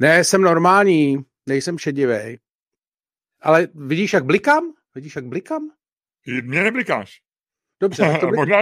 [0.00, 1.16] Ne, jsem normální,
[1.48, 2.38] nejsem šedivý.
[3.42, 4.72] Ale vidíš, jak blikám?
[4.94, 5.70] Vidíš, jak blikám?
[6.42, 7.22] Mě neblikáš.
[7.80, 8.02] Dobře.
[8.20, 8.36] To blik...
[8.38, 8.58] možná,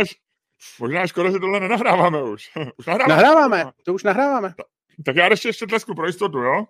[0.81, 2.51] možná škoda, že tohle nenahráváme už.
[2.77, 3.23] už nahráváme.
[3.23, 4.55] nahráváme, to už nahráváme.
[5.05, 6.67] Tak já ještě ještě tlesku pro jistotu, jo?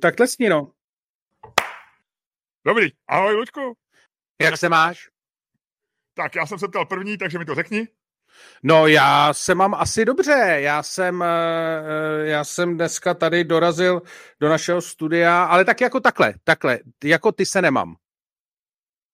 [0.00, 0.72] Tak tlesni, no.
[2.66, 3.76] Dobrý, ahoj Luďku.
[4.42, 5.08] Jak se máš?
[6.14, 7.88] Tak já jsem se ptal první, takže mi to řekni.
[8.62, 14.02] No já se mám asi dobře, já jsem, eh, eh, já jsem dneska tady dorazil
[14.40, 17.94] do našeho studia, ale tak jako takhle, takhle, jako ty se nemám.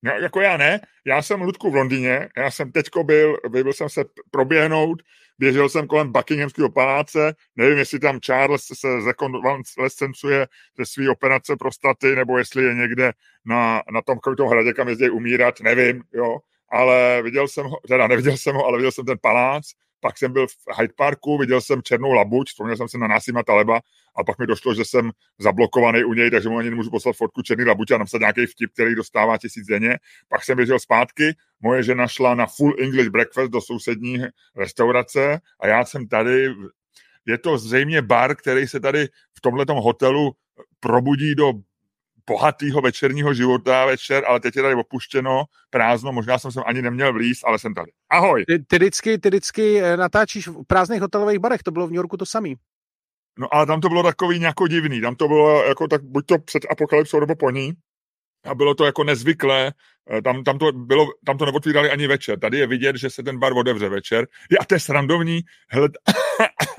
[0.05, 3.89] No, jako já ne, já jsem Ludku v Londýně, já jsem teďko byl, byl jsem
[3.89, 5.03] se proběhnout,
[5.39, 10.47] běžel jsem kolem Buckinghamského paláce, nevím, jestli tam Charles se zrekonvalescencuje
[10.79, 13.13] ze své operace prostaty, nebo jestli je někde
[13.45, 16.39] na, na tom, tom hradě, kam jezdí umírat, nevím, jo,
[16.73, 19.65] ale viděl jsem ho, teda neviděl jsem ho, ale viděl jsem ten palác,
[20.01, 23.43] pak jsem byl v Hyde Parku, viděl jsem černou labuť, vzpomněl jsem se na Násima
[23.43, 23.81] Taleba
[24.17, 27.43] a pak mi došlo, že jsem zablokovaný u něj, takže mu ani nemůžu poslat fotku
[27.43, 29.99] černý labuť a napsat nějaký vtip, který dostává tisíc denně.
[30.29, 34.19] Pak jsem běžel zpátky, moje žena šla na full English breakfast do sousední
[34.57, 36.55] restaurace a já jsem tady,
[37.27, 40.33] je to zřejmě bar, který se tady v tomhletom hotelu
[40.81, 41.53] probudí do
[42.27, 47.13] bohatého večerního života večer, ale teď je tady opuštěno, prázdno, možná jsem sem ani neměl
[47.13, 47.93] vlíz, ale jsem tady.
[48.11, 48.45] Ahoj.
[48.45, 51.97] Ty, ty, vždycky, ty vždycky eh, natáčíš v prázdných hotelových barech, to bylo v New
[51.97, 52.55] Yorku to samý.
[53.39, 56.39] No ale tam to bylo takový nějak divný, tam to bylo jako tak buď to
[56.39, 57.73] před apokalypsou nebo po ní,
[58.45, 59.73] a bylo to jako nezvyklé,
[60.11, 62.39] eh, tam, tam, to bylo, tam to neotvírali ani večer.
[62.39, 64.27] Tady je vidět, že se ten bar otevře večer.
[64.51, 65.89] Je, a to je srandovní, hele,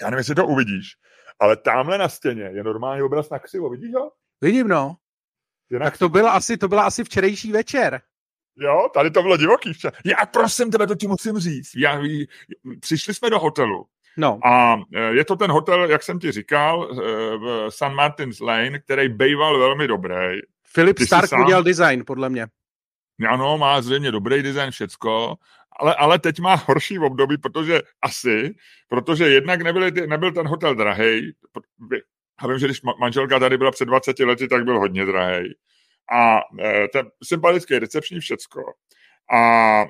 [0.00, 0.86] já nevím, jestli to uvidíš,
[1.40, 4.10] ale tamhle na stěně je normální obraz na křivo, vidíš ho?
[4.44, 4.96] Vidím, no.
[5.70, 5.92] Jinak...
[5.92, 8.00] Tak to byla asi, to byla asi včerejší večer.
[8.56, 9.92] Jo, tady to bylo divoký včer.
[10.04, 11.70] Já prosím tebe, to ti musím říct.
[11.76, 12.00] Já,
[12.80, 13.86] přišli jsme do hotelu.
[14.16, 14.38] No.
[14.46, 16.96] A e, je to ten hotel, jak jsem ti říkal, e,
[17.36, 17.94] v St.
[17.94, 20.40] Martin's Lane, který býval velmi dobrý.
[20.64, 21.40] Filip Stark sám...
[21.40, 22.46] udělal design, podle mě.
[23.28, 25.36] Ano, má zřejmě dobrý design, všecko,
[25.80, 28.54] ale, ale teď má horší období, protože asi,
[28.88, 31.32] protože jednak nebyl, nebyl ten hotel drahý,
[32.38, 35.54] a vím, že když manželka tady byla před 20 lety, tak byl hodně drahý.
[36.12, 38.60] A e, ten sympatický recepční všecko.
[39.32, 39.80] A,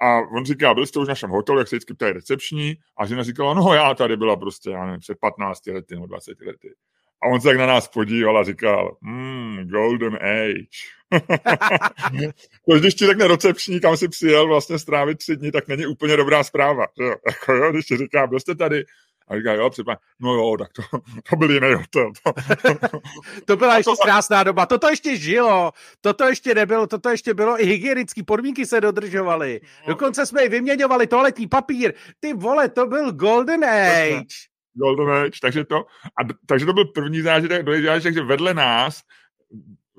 [0.00, 2.74] a on říká, byl jste už v našem hotelu, jak se vždycky ptají recepční.
[2.98, 6.40] A žena říkala, no já tady byla prostě, já nevím, před 15 lety nebo 20
[6.40, 6.74] lety.
[7.22, 10.64] A on se tak na nás podíval a říkal, mm, golden age.
[12.68, 16.16] to, když ti řekne recepční, kam si přijel vlastně strávit tři dny, tak není úplně
[16.16, 16.86] dobrá zpráva.
[16.98, 17.14] Že jo?
[17.26, 18.84] Jako, jo, když ti říká, byl jste tady
[19.28, 20.82] a říká, jo, třeba, no jo, tak to,
[21.30, 22.12] to byl jiný hotel.
[23.44, 24.02] to byla ještě to...
[24.02, 24.66] krásná doba.
[24.66, 25.72] Toto ještě žilo.
[26.00, 26.86] Toto ještě nebylo.
[26.86, 27.62] Toto ještě bylo.
[27.62, 29.60] I hygienické podmínky se dodržovaly.
[29.62, 29.94] No.
[29.94, 31.92] Dokonce jsme i vyměňovali toaletní papír.
[32.20, 34.26] Ty vole, to byl Golden Age.
[34.74, 39.00] Golden Age, takže to, a, takže to byl první zážitek, zážitek, že vedle nás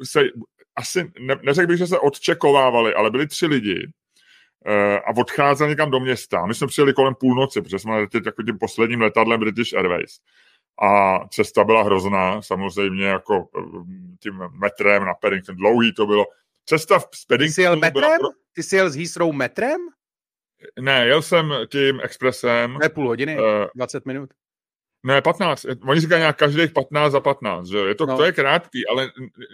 [0.04, 0.22] se
[0.76, 3.88] asi, ne, neřekl bych, že se odčekovávali, ale byli tři lidi,
[4.98, 6.46] a odcházel někam do města.
[6.46, 10.20] My jsme přijeli kolem půlnoci, protože jsme letěli jako tím posledním letadlem British Airways.
[10.82, 13.62] A cesta byla hrozná, samozřejmě jako eh,
[14.20, 15.56] tím metrem na Paddington.
[15.56, 16.26] Dlouhý to bylo.
[16.66, 17.48] Cesta z Paddingtonu...
[17.48, 18.18] Ty jsi jel metrem?
[18.18, 18.32] Byla...
[18.54, 19.82] Ty jsi jel s Heathrow metrem?
[20.80, 22.78] Ne, jel jsem tím expresem.
[22.82, 24.30] Ne půl hodiny, uh, eh, 20 minut.
[25.04, 25.66] Ne, 15.
[25.88, 28.18] Oni říkají nějak každých 15 za 15, že je to, no.
[28.18, 29.12] to je krátký, ale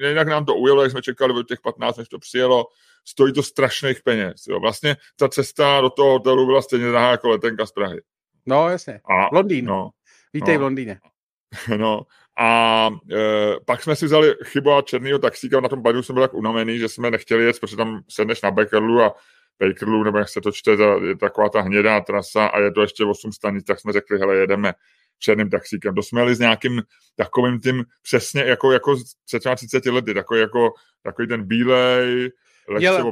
[0.08, 2.66] jinak nám to ujelo, jak jsme čekali od těch 15, než to přijelo
[3.06, 4.48] stojí to strašných peněz.
[4.48, 4.60] Jo.
[4.60, 8.02] Vlastně ta cesta do toho hotelu byla stejně drahá jako letenka z Prahy.
[8.46, 9.00] No, jasně.
[9.06, 9.66] A, Londýn.
[9.66, 9.90] No,
[10.34, 11.00] Vítej no, v Londýně.
[11.78, 12.02] No,
[12.38, 16.24] a e, pak jsme si vzali chybu a černýho taxíka, na tom badu jsme byli
[16.24, 19.14] tak unavený, že jsme nechtěli jet, protože tam sedneš na Beckerlu a
[19.60, 20.72] Bakerlu, nebo jak se to čte,
[21.04, 24.36] je taková ta hnědá trasa a je to ještě 8 stanic, tak jsme řekli, hele,
[24.36, 24.74] jedeme
[25.20, 25.96] černým taxíkem.
[25.96, 26.82] To jsme jeli s nějakým
[27.16, 28.96] takovým tím přesně jako, jako
[29.26, 30.74] před 30 lety, takový, jako,
[31.04, 32.32] takový ten bílej,
[32.80, 33.12] Jel,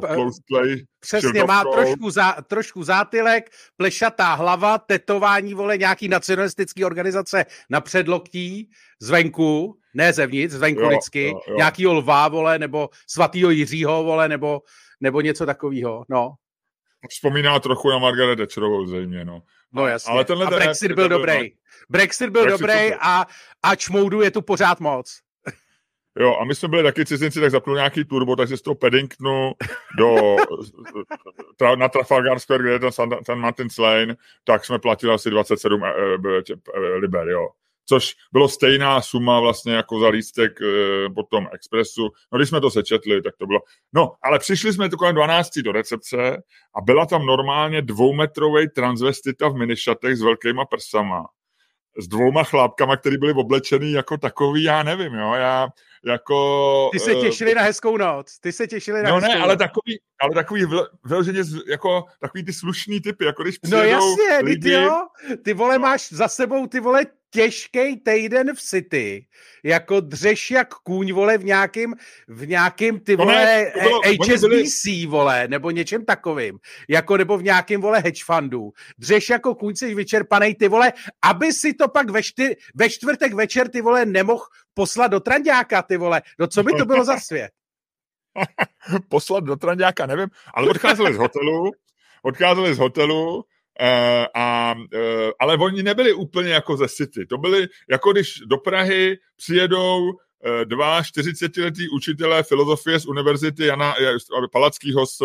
[0.99, 8.69] Přesně, má trošku, zá, trošku zátylek, plešatá hlava, tetování, vole, nějaký nacionalistický organizace na předloktí,
[9.01, 11.55] zvenku, ne zevnitř, zvenku jo, vždycky, jo, jo.
[11.57, 14.61] nějakýho lva, vole, nebo svatýho Jiřího, vole, nebo,
[15.01, 16.33] nebo něco takového, no.
[17.09, 19.41] Vzpomíná trochu na Margaret Thatcherovou zřejmě, no.
[19.73, 20.11] No jasně.
[20.11, 21.37] Ale tenhle a Brexit byl dobrý.
[21.37, 21.49] No.
[21.89, 23.25] Brexit byl Brexit dobrý a,
[23.63, 25.19] a čmoudu je tu pořád moc.
[26.19, 29.51] Jo, a my jsme byli taky cizinci, tak zapnul nějaký turbo, takže z toho Paddingtonu
[29.97, 30.35] do,
[31.57, 35.83] tra, na Trafalgar Square, kde je ten, ten Martin's Lane, tak jsme platili asi 27
[35.83, 37.47] e, e, liber, jo.
[37.85, 40.65] Což bylo stejná suma vlastně jako za lístek e,
[41.15, 42.09] po tom expresu.
[42.31, 43.59] No, když jsme to sečetli, tak to bylo...
[43.93, 46.43] No, ale přišli jsme kolem 12 do recepce
[46.75, 51.25] a byla tam normálně dvoumetrový transvestita v minišatech s velkýma prsama
[51.99, 55.67] s dvouma chlápkama, který byli oblečený jako takový, já nevím, jo, já
[56.05, 56.89] jako...
[56.91, 59.57] Ty se eh, těšili uh, na hezkou noc, ty se těšili na No ne, ale
[59.57, 60.65] takový, ale takový
[61.05, 65.07] vyloženě jako takový ty slušný typy, jako když No jasně, lidi, ty jo,
[65.43, 69.27] ty vole máš za sebou ty vole těžký týden v City,
[69.63, 71.95] jako dřeš jak kůň, vole, v nějakým,
[72.27, 75.05] v nějakým ty vole, ne, bylo, HSBC, byli...
[75.05, 76.59] vole, nebo něčem takovým,
[76.89, 78.71] jako nebo v nějakým, vole, hedge fundu.
[78.97, 83.33] Dřeš jako kůň, jsi vyčerpaný, ty vole, aby si to pak ve, šty, ve čtvrtek
[83.33, 84.43] večer, ty vole, nemohl
[84.73, 86.21] poslat do Trandáka, ty vole.
[86.39, 87.51] No co by to bylo za svět?
[89.09, 91.71] poslat do Trandáka, nevím, ale odcházeli z hotelu,
[92.23, 93.45] odcházeli z hotelu,
[94.35, 97.25] a, uh, ale oni nebyli úplně jako ze City.
[97.25, 100.11] To byli, jako když do Prahy přijedou uh,
[100.65, 103.95] dva 40-letí učitelé filozofie z univerzity Jana
[104.51, 105.21] Palackého z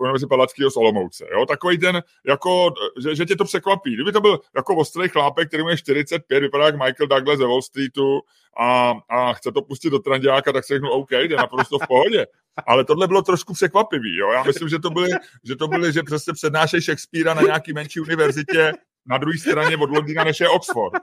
[0.00, 1.26] Univerzity Palackého z Olomouce.
[1.32, 1.46] Jo?
[1.46, 2.72] Takový ten, jako,
[3.02, 3.94] že, že tě to překvapí.
[3.94, 7.62] Kdyby to byl jako ostrý chlápek, který je 45, vypadá jak Michael Douglas ze Wall
[7.62, 8.20] Streetu
[8.58, 12.26] a, a chce to pustit do Trandiáka, tak se řeknu OK, je naprosto v pohodě.
[12.66, 14.16] Ale tohle bylo trošku překvapivý.
[14.16, 14.32] Jo?
[14.32, 15.10] Já myslím, že to byly,
[15.44, 18.72] že, to byly, že prostě přednášej Shakespearea na nějaký menší univerzitě
[19.06, 21.02] na druhé straně od Londýna, než je Oxford.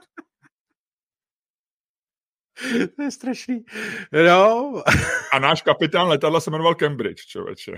[2.96, 3.64] To je strašný.
[4.12, 4.72] No.
[5.32, 7.72] A náš kapitán letadla se jmenoval Cambridge, člověče.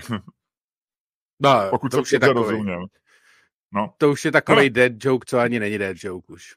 [1.42, 2.50] No, Pokud to už je takový.
[2.50, 2.86] rozuměl.
[3.72, 3.94] No.
[3.98, 4.74] To už je takový no.
[4.74, 6.54] dead joke, co ani není dead joke už.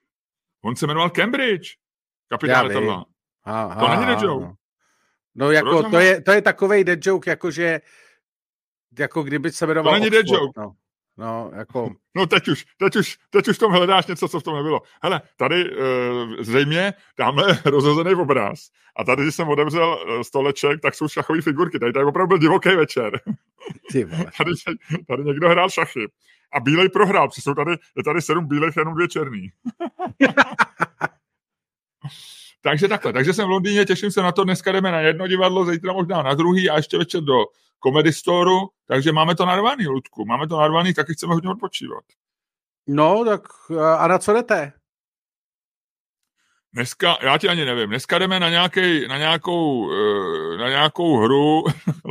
[0.64, 1.76] On se jmenoval Cambridge.
[2.28, 3.06] Kapitán letadla.
[3.80, 4.46] To není dead joke.
[4.46, 4.56] No,
[5.36, 7.82] no jako to je, to je takový dead joke, jakože
[9.00, 10.62] jako kdyby se jmenoval To není dead joke.
[10.62, 10.76] No.
[11.18, 11.90] No, jako...
[12.16, 14.82] No teď už, teď už, teď už v tom hledáš něco, co v tom nebylo.
[15.04, 15.76] Hele, tady uh,
[16.40, 21.80] zřejmě dáme rozhozený obraz a tady, když jsem otevřel uh, stoleček, tak jsou šachové figurky.
[21.80, 23.20] Tady, tady opravdu byl divoký večer.
[23.92, 24.06] Ty
[24.38, 24.52] tady,
[25.08, 26.08] tady někdo hrál šachy.
[26.54, 29.52] A bílej prohrál, protože jsou tady, je tady sedm bílých, jenom dvě černý.
[32.66, 35.66] takže takhle, takže jsem v Londýně, těším se na to, dneska jdeme na jedno divadlo,
[35.66, 37.46] zítra možná na druhý a ještě večer do
[37.84, 38.52] Comedy Store,
[38.88, 42.04] takže máme to narvaný, Ludku, máme to narvaný, taky chceme hodně odpočívat.
[42.88, 43.42] No, tak
[43.98, 44.74] a na co jdete?
[46.74, 51.64] Dneska, já ti ani nevím, dneska jdeme na, nějaký, na, nějakou, eh, na nějakou hru,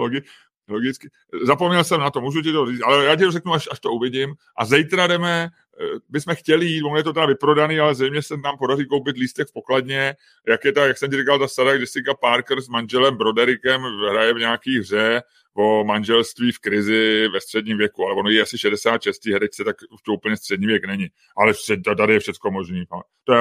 [0.69, 1.09] logicky,
[1.43, 3.81] zapomněl jsem na to, můžu ti to říct, ale já ti to řeknu, až, až
[3.81, 4.35] to uvidím.
[4.59, 5.49] A zítra jdeme,
[5.81, 9.17] eh, bychom chtěli jít, on je to teda vyprodaný, ale zřejmě se nám podaří koupit
[9.17, 10.15] lístek v pokladně,
[10.49, 14.35] jak je ta, jak jsem ti říkal, ta stará Jessica Parker s manželem Broderikem hraje
[14.35, 15.23] v nějaký hře,
[15.57, 20.03] o manželství v krizi ve středním věku, ale ono je asi 66 herečce, tak už
[20.03, 21.09] to úplně střední věk není.
[21.37, 21.53] Ale
[21.97, 22.85] tady je všechno možné.
[23.25, 23.41] To je,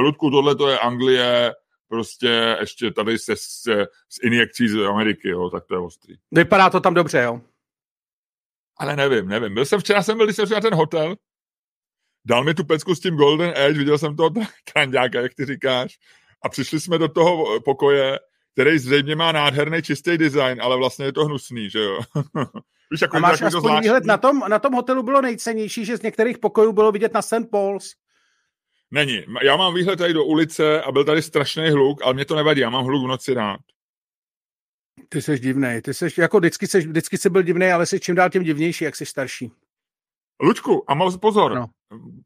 [0.00, 1.52] Ludku, tohle to je Anglie,
[1.88, 3.62] prostě ještě tady se s,
[4.08, 6.14] s injekcí z Ameriky, jo, tak to je ostrý.
[6.30, 7.40] Vypadá to tam dobře, jo?
[8.76, 9.54] Ale nevím, nevím.
[9.54, 11.16] Byl jsem včera, jsem byl, když jsem na ten hotel,
[12.24, 14.30] dal mi tu pecku s tím Golden Edge, viděl jsem toho
[14.72, 15.98] trandáka, jak ty říkáš,
[16.44, 18.18] a přišli jsme do toho pokoje
[18.58, 22.00] který zřejmě má nádherný čistý design, ale vlastně je to hnusný, že jo.
[22.90, 26.02] Víš, jako a máš aspoň výhled, na tom, na tom hotelu bylo nejcennější, že z
[26.02, 27.50] některých pokojů bylo vidět na St.
[27.50, 27.94] Paul's.
[28.90, 29.24] Není.
[29.42, 32.60] Já mám výhled tady do ulice a byl tady strašný hluk, ale mě to nevadí,
[32.60, 33.60] já mám hluk v noci rád.
[35.08, 38.14] Ty jsi divný, ty jsi, jako vždycky jsi, vždycky jsi byl divný, ale jsi čím
[38.14, 39.52] dál tím divnější, jak jsi starší.
[40.42, 41.66] Lučku, a mal pozor, no.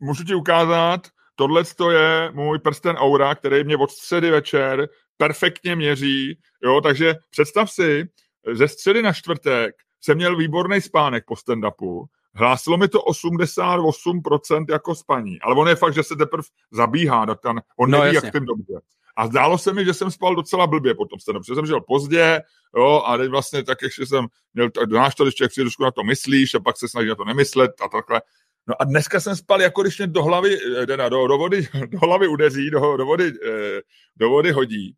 [0.00, 6.38] můžu ti ukázat, tohle je můj prsten Aura, který mě od středy večer perfektně měří,
[6.64, 8.08] jo, takže představ si,
[8.52, 14.94] ze středy na čtvrtek jsem měl výborný spánek po stand-upu, hlásilo mi to 88% jako
[14.94, 18.26] spaní, ale on je fakt, že se teprve zabíhá, tak ten, on no, neví, jasně.
[18.26, 18.80] jak ten dobře.
[19.16, 22.40] A zdálo se mi, že jsem spal docela blbě potom stand protože jsem žil pozdě,
[22.76, 26.02] jo, a teď vlastně tak, ještě jsem měl, znáš to, když člověk si na to
[26.02, 28.22] myslíš a pak se snaží na to nemyslet a takhle.
[28.66, 31.68] No a dneska jsem spal, jako když mě do hlavy, eh, teda do, do, vody,
[31.88, 33.80] do hlavy udeří, do, do, vody, eh,
[34.16, 34.94] do vody hodí.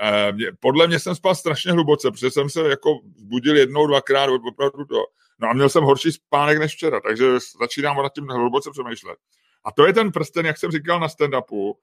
[0.00, 4.84] Eh, podle mě jsem spal strašně hluboce, protože jsem se jako zbudil jednou, dvakrát, opravdu
[4.84, 5.04] to.
[5.38, 9.18] No a měl jsem horší spánek než včera, takže začínám nad tím hluboce přemýšlet.
[9.64, 11.74] A to je ten prsten, jak jsem říkal na stand-upu,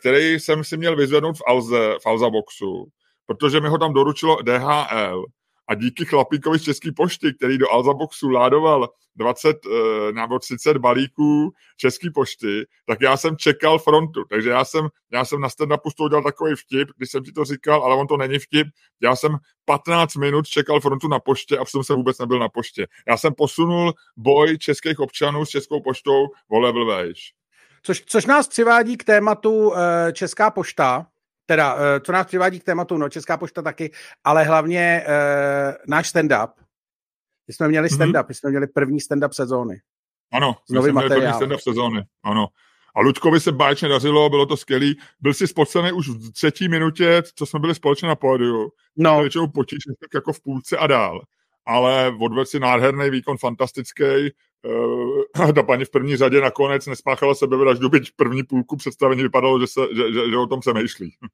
[0.00, 2.88] který jsem si měl vyzvednout v Alze, v Alza Boxu,
[3.26, 5.24] protože mi ho tam doručilo DHL
[5.68, 11.52] a díky chlapíkovi z České pošty, který do Alzaboxu ládoval 20 eh, nebo 30 balíků
[11.76, 14.24] České pošty, tak já jsem čekal frontu.
[14.30, 17.32] Takže já jsem, já jsem na stand-upu z toho udělal takový vtip, když jsem ti
[17.32, 18.66] to říkal, ale on to není vtip.
[19.02, 22.86] Já jsem 15 minut čekal frontu na poště a jsem vůbec nebyl na poště.
[23.08, 27.32] Já jsem posunul boj českých občanů s Českou poštou o level vejš.
[27.82, 29.76] Což, což nás přivádí k tématu uh,
[30.12, 31.06] Česká pošta,
[31.46, 33.90] teda, eh, co nás přivádí k tématu, no Česká pošta taky,
[34.24, 36.48] ale hlavně uh, náš stand-up.
[37.48, 38.00] My jsme měli mhm.
[38.00, 38.28] stand-up, mm-hmm.
[38.28, 39.80] my jsme měli první stand-up sezóny.
[40.32, 42.46] Ano, my jsme měli první stand-up sezóny, ano.
[42.96, 44.98] A Luďkovi se báječně dařilo, bylo to skvělý.
[45.20, 48.70] Byl si spocený už v třetí minutě, co jsme byli společně na pódiu.
[48.96, 49.20] No.
[49.20, 51.20] Většinou potíž, tak jako v půlce a dál.
[51.66, 54.30] Ale odvedl si nádherný výkon, fantastický.
[55.34, 59.66] Uh, ta paní v první řadě nakonec nespáchala sebevraždu, byť první půlku představení vypadalo, že,
[59.66, 61.14] se, že, že, že o tom se myšlí.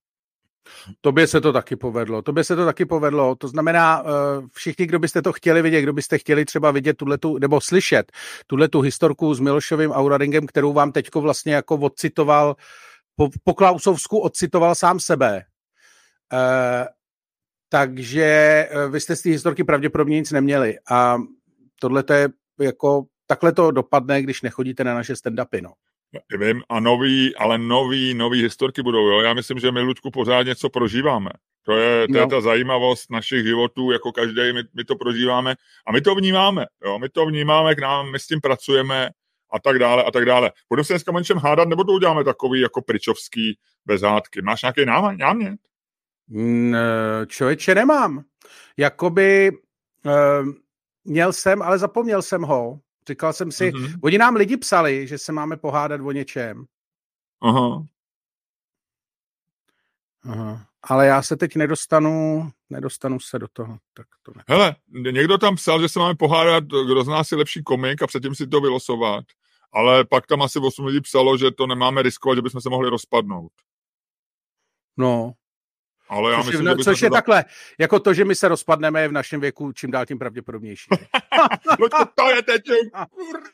[1.00, 2.22] Tobě se to taky povedlo.
[2.22, 3.34] Tobě se to taky povedlo.
[3.34, 7.38] To znamená, eh, všichni, kdo byste to chtěli vidět, kdo byste chtěli třeba vidět tuhletu,
[7.38, 8.12] nebo slyšet
[8.46, 12.56] tuhle tu historku s Milošovým Auradingem, kterou vám teďko vlastně jako odcitoval,
[13.16, 15.42] po, po Klausovsku odcitoval sám sebe.
[17.72, 20.78] Takže eh, vy jste z té historky pravděpodobně nic neměli.
[20.90, 21.18] A
[21.80, 22.28] tohle je
[22.60, 25.72] jako, takhle to dopadne, když nechodíte na naše stand-upy, no.
[26.38, 29.20] Vím, a nový, ale nový, nový historky budou, jo.
[29.20, 31.30] Já myslím, že my, Ludku, pořád něco prožíváme.
[31.66, 32.20] To je, to no.
[32.20, 35.54] je ta zajímavost našich životů, jako každý, my, my to prožíváme
[35.86, 36.98] a my to vnímáme, jo.
[36.98, 39.10] My to vnímáme, k nám, my s tím pracujeme
[39.52, 40.52] a tak dále a tak dále.
[40.68, 44.42] Budeme se dneska něčem hádat, nebo to uděláme takový jako pričovský bez hádky.
[44.42, 44.84] Máš nějaký
[45.18, 45.60] námět?
[46.36, 48.24] Eh, člověče, nemám.
[48.76, 49.50] Jakoby
[50.04, 50.48] uh,
[51.04, 52.80] měl jsem, ale zapomněl jsem ho.
[53.08, 53.98] Říkal jsem si, mm-hmm.
[54.02, 56.64] oni nám lidi psali, že se máme pohádat o něčem.
[57.42, 57.86] Aha.
[60.24, 60.66] Aha.
[60.82, 63.78] Ale já se teď nedostanu, nedostanu se do toho.
[63.94, 64.44] Tak to ne.
[64.48, 64.76] Hele,
[65.12, 68.34] někdo tam psal, že se máme pohádat, kdo z nás je lepší komik a předtím
[68.34, 69.24] si to vylosovat.
[69.72, 72.90] Ale pak tam asi 8 lidí psalo, že to nemáme riskovat, že bychom se mohli
[72.90, 73.52] rozpadnout.
[74.96, 75.32] No,
[76.10, 77.14] ale já což myslím, je, že což je to...
[77.14, 77.44] takhle,
[77.78, 80.88] jako to, že my se rozpadneme v našem věku čím dál tím pravděpodobnější.
[81.80, 82.62] Luďko, to je teď,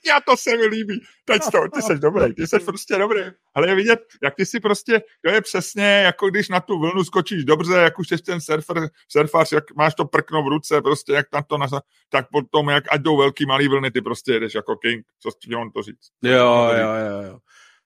[0.08, 1.00] já to se mi líbí.
[1.25, 3.20] Teď to, ty jsi dobrý, ty jsi prostě dobrý.
[3.54, 7.04] Ale je vidět, jak ty si prostě, to je přesně jako když na tu vlnu
[7.04, 11.12] skočíš dobře, jak už jsi ten surfer, surfař, jak máš to prkno v ruce, prostě
[11.12, 14.54] jak tam to, nasa, tak potom, jak ať jdou velký, malý vlny, ty prostě jedeš
[14.54, 15.06] jako king.
[15.20, 16.08] Co s tím to říct?
[16.22, 17.38] Jo, jo, jo, jo.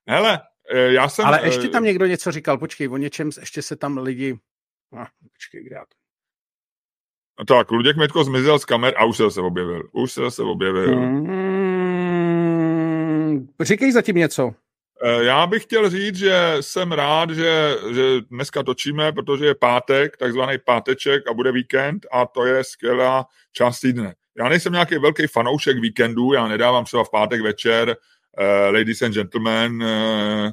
[0.08, 0.40] Hele,
[0.74, 1.26] eh, já jsem...
[1.26, 4.38] Ale ještě eh, tam někdo něco říkal, počkej, o něčem ještě se tam lidi
[4.92, 6.00] Ah, počkej, kde já to...
[7.38, 9.88] No tak, Luděk Metko zmizel z kamer a už se zase objevil.
[9.92, 10.96] Už se zase objevil.
[11.00, 12.40] Mm,
[13.60, 14.54] říkej zatím něco.
[15.04, 20.16] Eh, já bych chtěl říct, že jsem rád, že, že dneska točíme, protože je pátek,
[20.16, 24.14] takzvaný páteček a bude víkend a to je skvělá část týdne.
[24.38, 29.14] Já nejsem nějaký velký fanoušek víkendu, já nedávám třeba v pátek večer uh, Ladies and
[29.14, 30.50] Gentlemen, uh,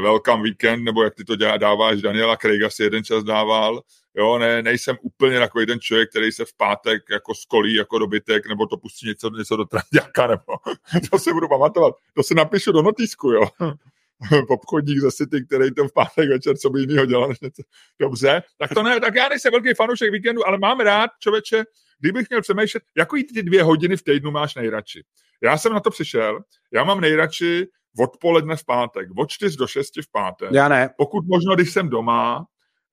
[0.00, 3.82] Welcome Weekend, nebo jak ty to dělá, dáváš, Daniela Craiga si jeden čas dával,
[4.14, 8.48] jo, ne, nejsem úplně takový ten člověk, který se v pátek jako skolí jako dobytek,
[8.48, 10.52] nebo to pustí něco, něco do tranďáka, nebo
[11.10, 13.48] to si budu pamatovat, to si napíšu do notýsku, jo.
[14.48, 17.62] obchodník ze City, který to v pátek večer, co by jinýho dělal než něco.
[18.00, 21.64] Dobře, tak to ne, tak já nejsem velký fanoušek víkendu, ale mám rád, člověče,
[22.00, 25.04] kdybych měl přemýšlet, jaký ty dvě hodiny v týdnu máš nejradši.
[25.42, 26.40] Já jsem na to přišel,
[26.72, 27.66] já mám nejradši
[27.98, 30.48] odpoledne v pátek, od 4 do 6 v pátek.
[30.52, 30.90] Já ne.
[30.98, 32.46] Pokud možno, když jsem doma,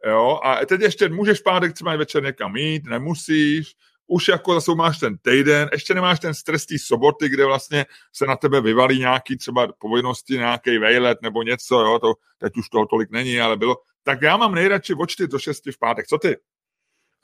[0.06, 3.75] jo, a teď ještě můžeš v pátek třeba večer někam jít, nemusíš,
[4.08, 8.25] už jako zase máš ten týden, ještě nemáš ten stres té soboty, kde vlastně se
[8.25, 12.86] na tebe vyvalí nějaký třeba povinnosti, nějaký vejlet nebo něco, jo, to teď už toho
[12.86, 13.75] tolik není, ale bylo.
[14.03, 16.08] Tak já mám nejradši od 4 do 6 v pátek.
[16.08, 16.38] Co ty?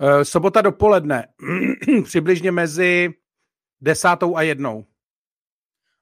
[0.01, 1.27] Uh, sobota dopoledne,
[2.03, 3.13] přibližně mezi
[3.81, 4.85] desátou a jednou.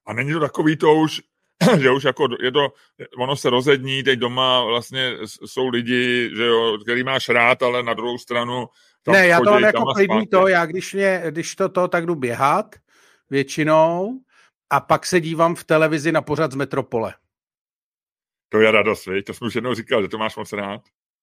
[0.06, 1.22] A není to takový to už,
[1.80, 2.72] že už jako je to,
[3.18, 5.12] ono se rozední, teď doma vlastně
[5.44, 8.66] jsou lidi, že jo, který máš rád, ale na druhou stranu
[9.04, 12.06] tam Ne, já to mám jako klidný to, já když, mě, když to, to, tak
[12.06, 12.76] jdu běhat
[13.30, 14.20] většinou
[14.70, 17.14] a pak se dívám v televizi na pořad z Metropole.
[18.48, 20.80] To je radost, to jsem už jednou říkal, že to máš moc rád.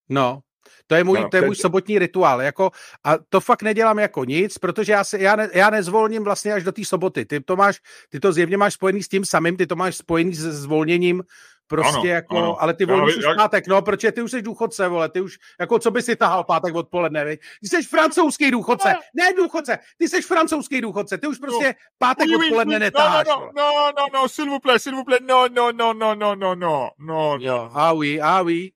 [0.10, 0.42] No,
[0.88, 2.42] to je můj, no, to je můj sobotní rituál.
[2.42, 2.72] Jako,
[3.04, 6.64] a to fakt nedělám jako nic, protože já, se, já, ne, já nezvolním vlastně až
[6.64, 7.26] do té soboty.
[7.26, 10.34] Ty to, máš, ty to zjevně máš spojený s tím samým, ty to máš spojený
[10.34, 11.24] s zvolněním
[11.72, 12.62] prostě ano, jako, ano.
[12.62, 13.38] ale ty volníš už jak...
[13.38, 16.44] pátek, no, protože ty už jsi důchodce, vole, ty už, jako co by si tahal
[16.44, 17.38] pátek odpoledne, vej?
[17.38, 19.00] Ty jsi francouzský důchodce, no.
[19.16, 21.74] ne důchodce, ty jsi francouzský důchodce, ty už prostě no.
[21.98, 23.28] pátek no, odpoledne netáháš.
[23.28, 26.16] No, no, no, no, no, s'il vous plaît, s'il vous plaît, no, no, no, no,
[26.16, 27.38] no, no, no, no.
[27.40, 28.72] Jo, ah oui, ah oui.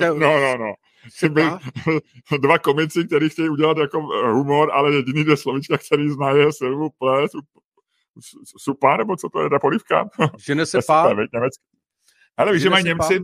[0.00, 0.74] No, no, no.
[1.28, 1.58] Byl,
[2.38, 4.00] dva komici, kteří chtějí udělat jako
[4.32, 7.30] humor, ale jediný dvě slovička, který zná je Silvu Ples,
[8.56, 10.08] Supa, nebo co to je, ta polivka?
[10.46, 11.14] Že ne se pá.
[12.36, 13.20] Ale víš, že mají Němci,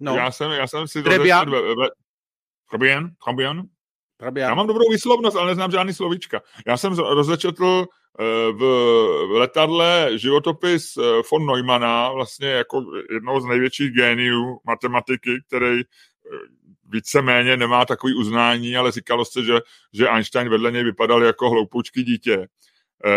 [0.00, 0.16] no.
[0.16, 1.50] já jsem, já jsem si Trebian.
[2.70, 3.10] Trebian,
[4.22, 4.50] Trebian.
[4.50, 6.42] Já mám dobrou výslovnost, ale neznám žádný slovíčka.
[6.66, 7.86] Já jsem rozečetl
[8.20, 8.62] eh, v
[9.30, 11.02] letadle životopis eh,
[11.32, 15.84] von Neumana, vlastně jako jednoho z největších géniů matematiky, který eh,
[16.92, 19.60] víceméně nemá takový uznání, ale říkalo se, že,
[19.92, 22.48] že Einstein vedle něj vypadal jako hloupoučký dítě,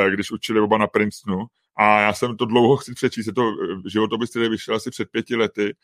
[0.09, 1.45] když učili oba na Princetonu.
[1.75, 5.09] A já jsem to dlouho chci přečíst, je to eh, životopis, který vyšel asi před
[5.11, 5.75] pěti lety.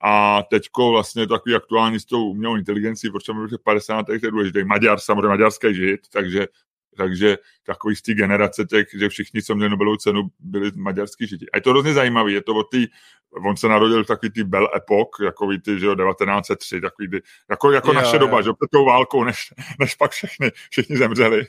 [0.00, 4.06] A teďko vlastně takový aktuální s tou umělou inteligencí, protože v 50.
[4.08, 4.64] je důležité.
[4.64, 6.46] Maďar, samozřejmě maďarský žid, takže
[6.98, 11.46] takže takový z té generace těch, že všichni, co měli Nobelovu cenu, byli maďarský židi.
[11.52, 12.86] A je to hrozně zajímavé, je to od tý,
[13.46, 17.22] on se narodil v takový ty Bell Epoch, jako ty, že jo, 1903, takový ty,
[17.50, 18.18] jako, jako jo, naše jo.
[18.18, 21.46] doba, že před tou válkou, než, než pak všechny, všichni zemřeli.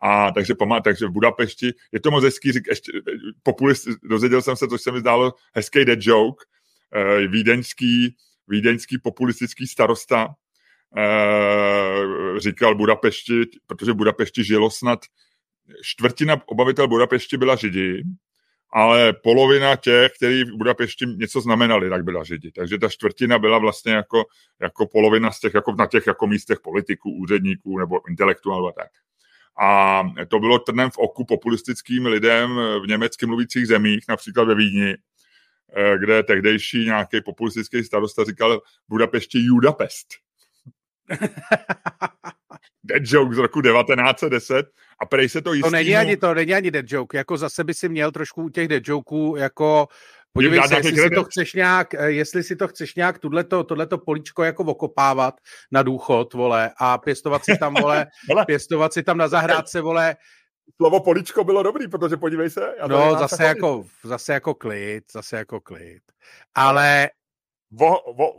[0.00, 2.92] A takže památ, takže v Budapešti, je to moc hezký, řík, ještě,
[3.42, 6.44] populist, dozvěděl jsem se, to se mi zdálo hezký dead joke,
[6.94, 8.16] eh, vídeňský,
[8.48, 10.34] vídeňský populistický starosta,
[12.38, 14.98] říkal Budapešti, protože Budapešti žilo snad
[15.82, 18.04] čtvrtina obavitel Budapešti byla Židi,
[18.72, 22.52] ale polovina těch, kteří v Budapešti něco znamenali, tak byla Židi.
[22.52, 24.24] Takže ta čtvrtina byla vlastně jako,
[24.60, 28.90] jako polovina z těch, jako na těch jako místech politiků, úředníků nebo intelektuálů a tak.
[29.60, 32.50] A to bylo trnem v oku populistickým lidem
[32.84, 34.94] v německy mluvících zemích, například ve Vídni,
[35.76, 40.27] eh, kde tehdejší nějaký populistický starosta říkal Budapešti Judapest.
[42.84, 44.66] Dead joke z roku 1910
[45.00, 45.70] a prej se to jistý.
[45.70, 48.48] To není ani to, není ani dead joke, jako zase by si měl trošku u
[48.48, 49.88] těch dead jokeů jako
[50.32, 53.98] Podívej se, jestli si, to chceš nějak, eh, jestli si to chceš nějak tohleto, tohleto
[53.98, 55.34] políčko jako okopávat
[55.72, 58.06] na důchod, vole, a pěstovat si tam, vole,
[58.46, 60.16] pěstovat si tam na zahrádce, vole,
[60.76, 62.74] Slovo poličko bylo dobrý, protože podívej se.
[62.78, 66.02] Já no, zase jako, zase jako klid, zase jako klid.
[66.54, 67.10] Ale...
[67.70, 68.32] Vo, vo,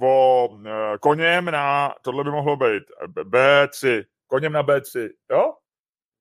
[0.00, 2.82] o e, koněm na, tohle by mohlo být
[3.22, 5.54] B3, koněm na B3, jo?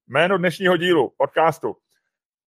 [0.07, 1.75] Jméno dnešního dílu, podcastu.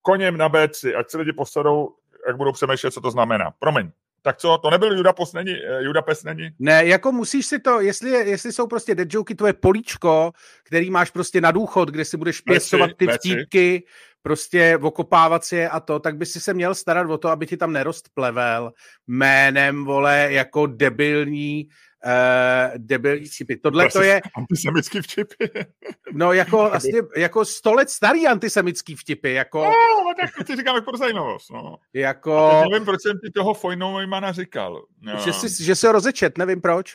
[0.02, 1.94] Koněm na B3, ať se lidi posadou,
[2.26, 3.50] jak budou přemýšlet, co to znamená.
[3.58, 3.90] Promiň.
[4.22, 6.50] Tak co, to nebyl Judapos není, e, Judapes není?
[6.58, 10.32] Ne, jako musíš si to, jestli, jestli jsou prostě dead jokey, tvoje políčko,
[10.64, 13.82] který máš prostě na důchod, kde si budeš pěstovat ty vtípky,
[14.24, 17.46] prostě okopávat si je a to, tak by si se měl starat o to, aby
[17.46, 18.72] ti tam nerost plevel
[19.06, 21.68] jménem, vole, jako debilní
[22.06, 23.56] uh, debilní vtipy.
[23.56, 24.20] Tohle to je...
[24.36, 25.44] Antisemický vtipy.
[26.12, 29.64] no, jako, vlastně, jako sto let starý antisemický vtipy, jako...
[29.64, 31.76] No, tak to ti říkám jako pro zajímavost, no.
[31.92, 32.38] Jako...
[32.38, 34.84] A nevím, proč jsem ti toho Fojnoujmana říkal.
[35.00, 35.18] No.
[35.18, 36.94] Že, jsi, že jsi ho rozečet, nevím proč.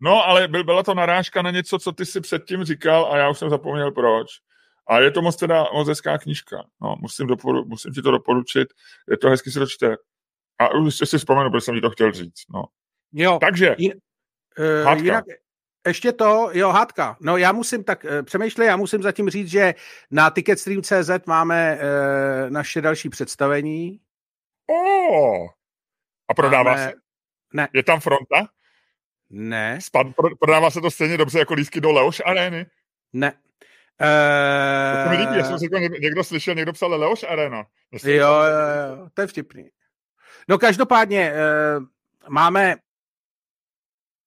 [0.00, 3.28] No, ale byl, byla to narážka na něco, co ty si předtím říkal a já
[3.28, 4.26] už jsem zapomněl proč.
[4.88, 6.64] A je to moc teda moc hezká knížka.
[6.82, 8.68] No, musím, doporu, musím ti to doporučit.
[9.10, 9.96] Je to hezky se to čte.
[10.58, 12.42] A už si vzpomenu, protože jsem ti to chtěl říct.
[12.54, 12.64] No.
[13.12, 13.38] Jo.
[13.40, 13.92] Takže, jin,
[14.86, 15.24] uh, jinak,
[15.86, 17.16] ještě to, jo, hádka.
[17.20, 19.74] No já musím tak uh, přemýšlet, já musím zatím říct, že
[20.10, 24.00] na Ticketstream.cz máme uh, naše další představení.
[24.66, 25.48] Oh.
[26.28, 26.84] A prodává máme...
[26.84, 26.92] se?
[27.54, 27.68] Ne.
[27.72, 28.48] Je tam fronta?
[29.30, 29.78] Ne.
[29.80, 30.06] Spad,
[30.40, 32.66] prodává se to stejně dobře jako lísky do Leoš Areny?
[33.12, 33.32] Ne.
[34.00, 35.04] Uh...
[35.04, 35.68] To mi líbí, já jsem si
[36.00, 37.66] někdo slyšel, někdo psal Leoš Arena.
[38.04, 38.22] Jo, jo,
[38.96, 39.70] jo, to je vtipný.
[40.48, 41.84] No každopádně uh,
[42.28, 42.76] máme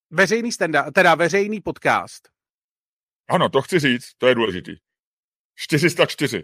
[0.10, 2.29] veřejný stand teda veřejný podcast.
[3.29, 4.75] Ano, to chci říct, to je důležitý.
[5.55, 6.43] 404.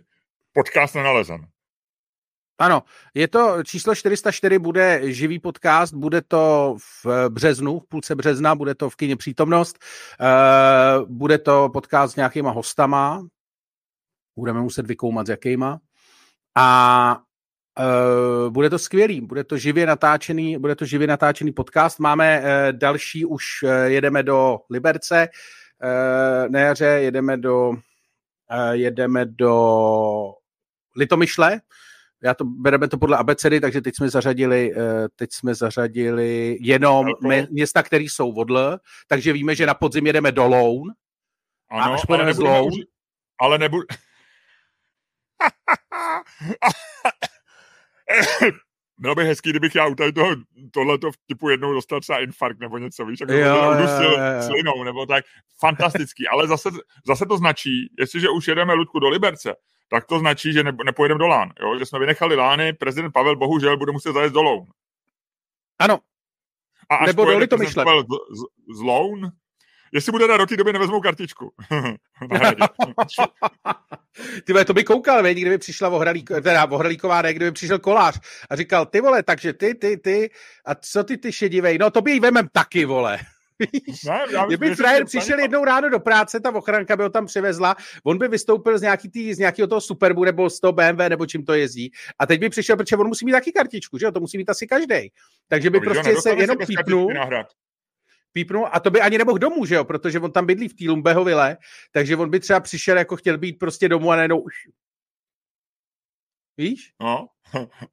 [0.53, 1.47] Podcast nenalezen.
[2.59, 8.55] Ano, je to číslo 404, bude živý podcast, bude to v březnu, v půlce března,
[8.55, 9.79] bude to v kyně přítomnost,
[10.19, 13.27] uh, bude to podcast s nějakýma hostama,
[14.35, 15.79] budeme muset vykoumat s jakýma.
[16.55, 17.17] A
[17.79, 22.45] uh, bude to skvělý, bude to živě natáčený, bude to živě natáčený podcast, máme uh,
[22.71, 23.43] další, už
[23.85, 25.27] jedeme do Liberce,
[26.49, 27.73] na jaře jedeme do
[28.71, 30.33] jedeme do
[30.95, 31.61] Litomyšle,
[32.25, 37.07] já to, bereme to podle abecedy, takže teď jsme zařadili, eh, teď jsme zařadili jenom
[37.49, 40.91] města, které jsou vodl, takže víme, že na podzim jedeme do Loun.
[41.69, 42.71] Ano, a až ale z Loun,
[43.39, 43.83] ale nebudu...
[48.97, 50.35] Bylo by hezký, kdybych já u tady toho,
[50.71, 55.25] tohleto typu jednou dostal třeba infarkt nebo něco, víš, jako jo, udusil slinou, nebo tak,
[55.59, 56.69] fantastický, ale zase,
[57.07, 59.55] zase to značí, jestliže už jedeme Ludku do Liberce,
[59.89, 61.51] tak to značí, že nepojedeme do Lán.
[61.59, 61.79] Jo?
[61.79, 64.67] Že jsme vynechali Lány, prezident Pavel bohužel bude muset zajet do Loun.
[65.79, 65.99] Ano.
[66.89, 67.75] A až Nebo do to z, z,
[68.77, 69.31] z Loun,
[69.91, 71.53] jestli bude do té doby nevezmou kartičku.
[74.43, 78.19] ty vole, to by koukal, ve, kdyby přišla Vohralík, teda Vohralíková, ne, kdyby přišel kolář
[78.49, 80.29] a říkal, ty vole, takže ty, ty, ty,
[80.65, 83.19] a co ty, ty šedivej, no to by jí vemem taky, vole.
[84.05, 88.17] Ne, Kdyby frajer přišel jednou ráno do práce, ta ochranka by ho tam přivezla, on
[88.17, 91.45] by vystoupil z, nějaký tý, z nějakého toho Superbu nebo z toho BMW nebo čím
[91.45, 94.19] to jezdí a teď by přišel, protože on musí mít taky kartičku, že jo, to
[94.19, 95.11] musí mít asi každý.
[95.47, 97.13] Takže by Dobře, prostě se jenom pípnul,
[98.33, 100.85] pípnul a to by ani nemohl domů, že jo, protože on tam bydlí v té
[100.87, 101.57] Lumbeho vile,
[101.91, 104.53] takže on by třeba přišel jako chtěl být prostě domů a najednou už
[106.57, 106.93] Víš?
[107.01, 107.27] No.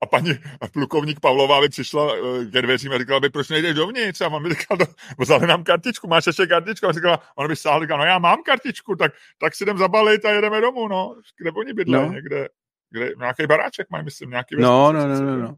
[0.00, 3.74] A paní a plukovník Pavlová by přišla eh, ke dveřím a říkala by, proč nejdeš
[3.74, 4.20] dovnitř?
[4.20, 4.86] A on by říkal, no,
[5.18, 6.86] vzali nám kartičku, máš ještě kartičku?
[6.86, 10.24] A říkala, on by stáhl, říkal, no já mám kartičku, tak, tak si jdem zabalit
[10.24, 11.16] a jedeme domů, no.
[11.38, 12.12] Kde oni bydlí, no.
[12.12, 12.48] někde,
[12.90, 15.56] kde, nějaký baráček mají, myslím, nějaký no, no, no, no, no.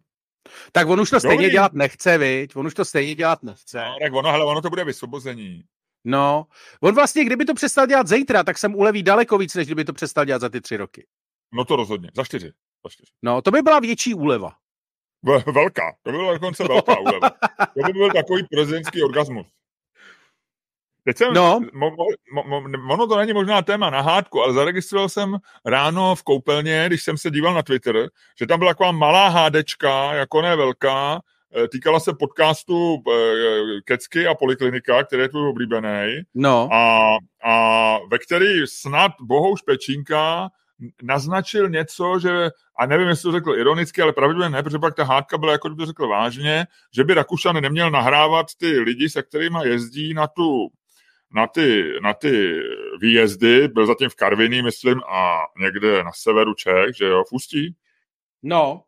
[0.73, 2.57] Tak on už to stejně dělat nechce, viď?
[2.57, 3.79] On už to stejně dělat nechce.
[3.79, 5.64] No, tak ono, hele, ono to bude vysvobození.
[6.05, 6.47] No,
[6.81, 9.93] on vlastně, kdyby to přestal dělat zítra, tak jsem uleví daleko víc, než kdyby to
[9.93, 11.07] přestal dělat za ty tři roky.
[11.53, 12.53] No to rozhodně, za čtyři.
[13.23, 14.53] No, to by byla větší úleva.
[15.53, 17.31] Velká, to by byla dokonce velká úleva.
[17.75, 19.47] To by byl takový prezidentský orgasmus.
[21.05, 21.61] Teď jsem, no.
[21.73, 26.23] mo, mo, mo, ono to není možná téma na hádku, ale zaregistroval jsem ráno v
[26.23, 30.57] koupelně, když jsem se díval na Twitter, že tam byla taková malá hádečka, jako ne
[30.57, 31.20] velká,
[31.57, 36.23] e, týkala se podcastu e, Kecky a Poliklinika, který je tvůj oblíbený.
[36.35, 36.68] No.
[36.73, 40.51] A, a ve který snad Bohouš Pečínka
[41.02, 45.04] naznačil něco, že, a nevím, jestli to řekl ironicky, ale pravděpodobně ne, protože pak ta
[45.04, 49.22] hádka byla, jako kdyby to řekl vážně, že by Rakušan neměl nahrávat ty lidi, se
[49.22, 50.68] kterými jezdí na tu
[51.34, 52.60] na ty, na ty
[53.00, 57.76] výjezdy, byl zatím v Karviní, myslím, a někde na severu Čech, že jo, v Ústí?
[58.42, 58.82] No.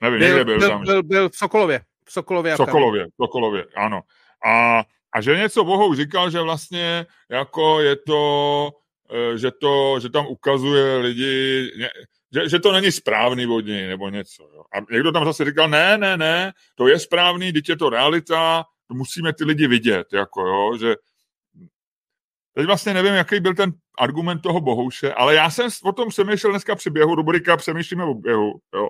[0.00, 0.84] Nevím, byl, někde byl, byl tam.
[0.84, 1.80] Byl, byl v Sokolově.
[2.04, 2.54] V Sokolově.
[2.54, 4.00] V Sokolově, v Sokolově, ano.
[4.46, 8.70] A, a že něco Bohou říkal, že vlastně jako je to,
[9.36, 11.70] že to, že tam ukazuje lidi,
[12.32, 14.42] že, že to není správný od něj, nebo něco.
[14.54, 14.62] Jo.
[14.74, 18.64] A někdo tam zase říkal, ne, ne, ne, to je správný, teď je to realita,
[18.88, 20.94] to musíme ty lidi vidět, jako jo, že,
[22.54, 26.52] Teď vlastně nevím, jaký byl ten argument toho Bohouše, ale já jsem o tom přemýšlel
[26.52, 28.88] dneska při běhu, rubrika Přemýšlíme o běhu, jo.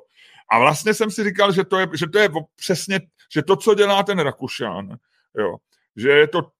[0.50, 3.00] A vlastně jsem si říkal, že to je, že to je přesně,
[3.34, 4.96] že to, co dělá ten Rakušan,
[5.38, 5.56] jo,
[5.96, 6.50] že je to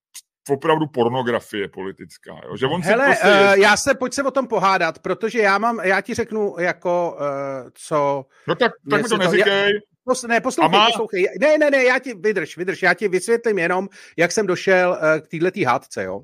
[0.48, 2.40] opravdu pornografie politická.
[2.48, 2.56] Jo?
[2.56, 5.58] Že on Hele, si prostě uh, já se, pojď se o tom pohádat, protože já
[5.58, 8.26] mám, já ti řeknu jako, uh, co...
[8.48, 9.72] No tak, tak mi to neříkej.
[10.04, 10.86] Pos, ne, poslouchej, má...
[10.86, 11.28] poslouchej.
[11.40, 15.20] Ne, ne, ne, já ti, vydrž, vydrž, já ti vysvětlím jenom, jak jsem došel uh,
[15.20, 16.20] k této hádce, jo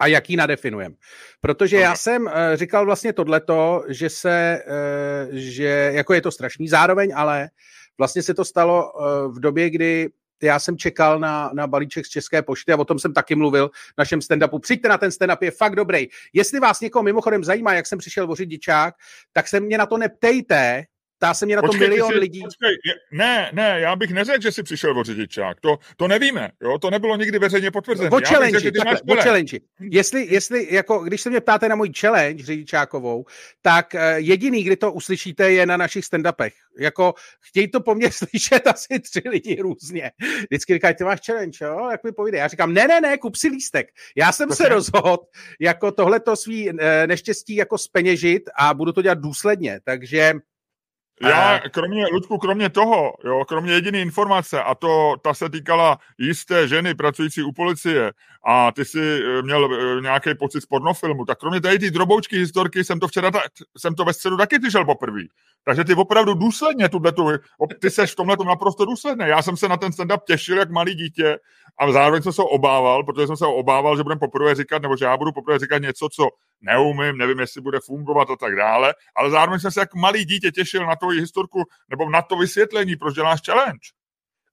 [0.00, 0.94] a jak ji nadefinujeme.
[1.40, 6.68] Protože já jsem uh, říkal vlastně tohleto, že se, uh, že jako je to strašný
[6.68, 7.48] zároveň, ale
[7.98, 10.08] vlastně se to stalo uh, v době, kdy
[10.42, 13.68] já jsem čekal na, na balíček z České pošty a o tom jsem taky mluvil
[13.68, 14.58] v našem stand-upu.
[14.58, 16.08] Přijďte na ten stand-up, je fakt dobrý.
[16.32, 18.94] Jestli vás někoho mimochodem zajímá, jak jsem přišel o řidičák,
[19.32, 20.84] tak se mě na to neptejte,
[21.20, 22.42] Ptá se mě na to počkej, milion jsi, lidí.
[22.42, 22.76] Počkej,
[23.12, 25.60] ne, ne, já bych neřekl, že jsi přišel o řidičák.
[25.60, 26.78] To, to nevíme, jo?
[26.78, 28.10] to nebylo nikdy veřejně potvrzené.
[28.10, 29.58] O challenge, takhle, o challenge.
[29.80, 33.24] Jestli, jestli, jako, když se mě ptáte na můj challenge řidičákovou,
[33.62, 36.52] tak uh, jediný, kdy to uslyšíte, je na našich stand-upech.
[36.78, 40.10] Jako, chtějí to po mně slyšet asi tři lidi různě.
[40.50, 41.88] Vždycky říkají, ty máš challenge, jo?
[41.90, 42.38] Jak mi povídej.
[42.40, 43.86] Já říkám, ne, ne, ne, kup si lístek.
[44.16, 45.18] Já jsem to se rozhodl,
[45.60, 49.80] jako tohleto svý uh, neštěstí jako speněžit a budu to dělat důsledně.
[49.84, 50.34] Takže
[51.28, 56.68] já, kromě, Ludku, kromě toho, jo, kromě jediné informace, a to ta se týkala jisté
[56.68, 58.12] ženy pracující u policie,
[58.44, 62.38] a ty si eh, měl eh, nějaký pocit z pornofilmu, tak kromě tady ty droboučky
[62.38, 63.40] historky jsem to včera, ta,
[63.78, 65.20] jsem to ve středu taky slyšel poprvé.
[65.64, 67.12] Takže ty opravdu důsledně tuhle,
[67.80, 69.24] ty seš v tomhle naprosto důsledný.
[69.28, 71.38] Já jsem se na ten stand-up těšil jak malý dítě
[71.78, 75.04] a zároveň jsem se obával, protože jsem se obával, že budem poprvé říkat, nebo že
[75.04, 76.28] já budu poprvé říkat něco, co
[76.60, 80.50] neumím, nevím, jestli bude fungovat a tak dále, ale zároveň jsem se jak malý dítě
[80.50, 83.99] těšil na tu historku nebo na to vysvětlení, proč děláš challenge.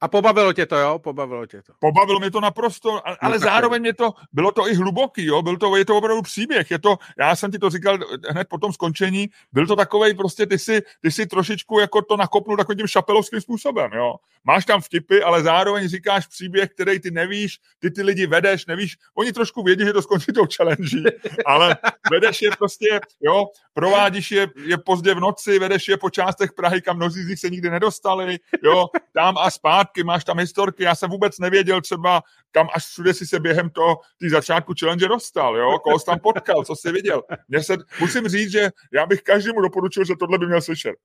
[0.01, 0.99] A pobavilo tě to, jo?
[0.99, 1.73] Pobavilo tě to.
[1.79, 5.41] Pobavilo mě to naprosto, ale no, zároveň mě to, bylo to i hluboký, jo?
[5.41, 6.71] Byl to, je to opravdu příběh.
[6.71, 7.97] Je to, já jsem ti to říkal
[8.29, 12.17] hned po tom skončení, byl to takovej prostě, ty si, ty si trošičku jako to
[12.17, 14.15] nakopnul takovým tím šapelovským způsobem, jo?
[14.43, 18.97] Máš tam vtipy, ale zároveň říkáš příběh, který ty nevíš, ty ty lidi vedeš, nevíš,
[19.15, 20.97] oni trošku vědí, že to skončí tou challenge,
[21.45, 21.77] ale
[22.11, 26.81] vedeš je prostě, jo, provádíš je, je pozdě v noci, vedeš je po částech Prahy,
[26.81, 30.83] kam mnozí z nich se nikdy nedostali, jo, tam a spát zpátky, máš tam historky,
[30.83, 32.21] já jsem vůbec nevěděl třeba,
[32.51, 36.19] kam až všude si se během toho tý začátku challenge dostal, jo, koho jsi tam
[36.19, 37.23] potkal, co jsi viděl.
[37.47, 40.95] Mě se, musím říct, že já bych každému doporučil, že tohle by měl slyšet.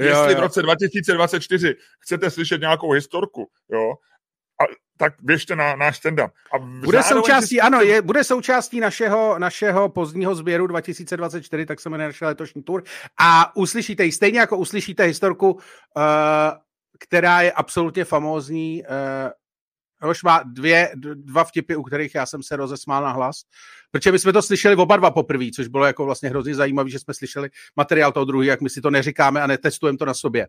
[0.00, 0.38] Jo, Jestli jo.
[0.38, 3.94] v roce 2024 chcete slyšet nějakou historku, jo,
[4.60, 4.64] a,
[4.98, 6.30] tak běžte na náš stand-up.
[6.52, 7.60] A bude součástí, si...
[7.60, 12.82] ano, je, bude součástí našeho, našeho pozdního sběru 2024, tak se jmenuje naše letošní tour.
[13.20, 15.62] A uslyšíte ji, stejně jako uslyšíte historku uh,
[17.04, 18.82] která je absolutně famózní.
[20.02, 23.36] Uh, už má dvě, dva vtipy, u kterých já jsem se rozesmál na hlas,
[23.90, 26.98] protože my jsme to slyšeli oba dva poprvé, což bylo jako vlastně hrozně zajímavé, že
[26.98, 30.48] jsme slyšeli materiál toho druhý, jak my si to neříkáme a netestujeme to na sobě.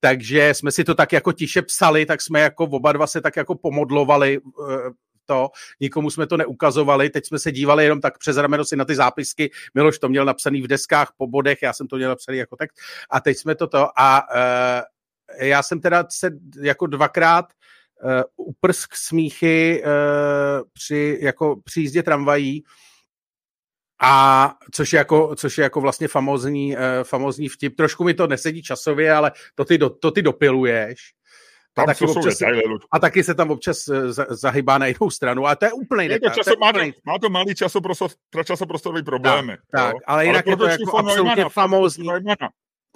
[0.00, 3.36] Takže jsme si to tak jako tiše psali, tak jsme jako oba dva se tak
[3.36, 4.78] jako pomodlovali uh,
[5.26, 8.84] to, nikomu jsme to neukazovali, teď jsme se dívali jenom tak přes rameno si na
[8.84, 12.38] ty zápisky, Miloš to měl napsaný v deskách po bodech, já jsem to měl napsaný
[12.38, 12.76] jako text
[13.10, 14.95] a teď jsme toto a uh,
[15.40, 17.44] já jsem teda se jako dvakrát
[18.36, 22.64] uh, uprsk smíchy uh, při, jako při jízdě tramvají,
[24.02, 27.76] a což je jako, což je jako vlastně famózní, uh, famózní vtip.
[27.76, 31.12] Trošku mi to nesedí časově, ale to ty, do, to ty dopiluješ.
[31.74, 32.62] Tam a taky, občas, detaily,
[32.92, 33.88] a taky se tam občas
[34.30, 36.30] zahybá na jinou stranu, ale to je úplný detail.
[36.30, 38.10] To časo, to má, to, má to malý časoprostor,
[38.44, 39.56] časoprostorový problémy.
[39.56, 42.08] Tak, tak ale jinak ale je to jako absolutně famózní.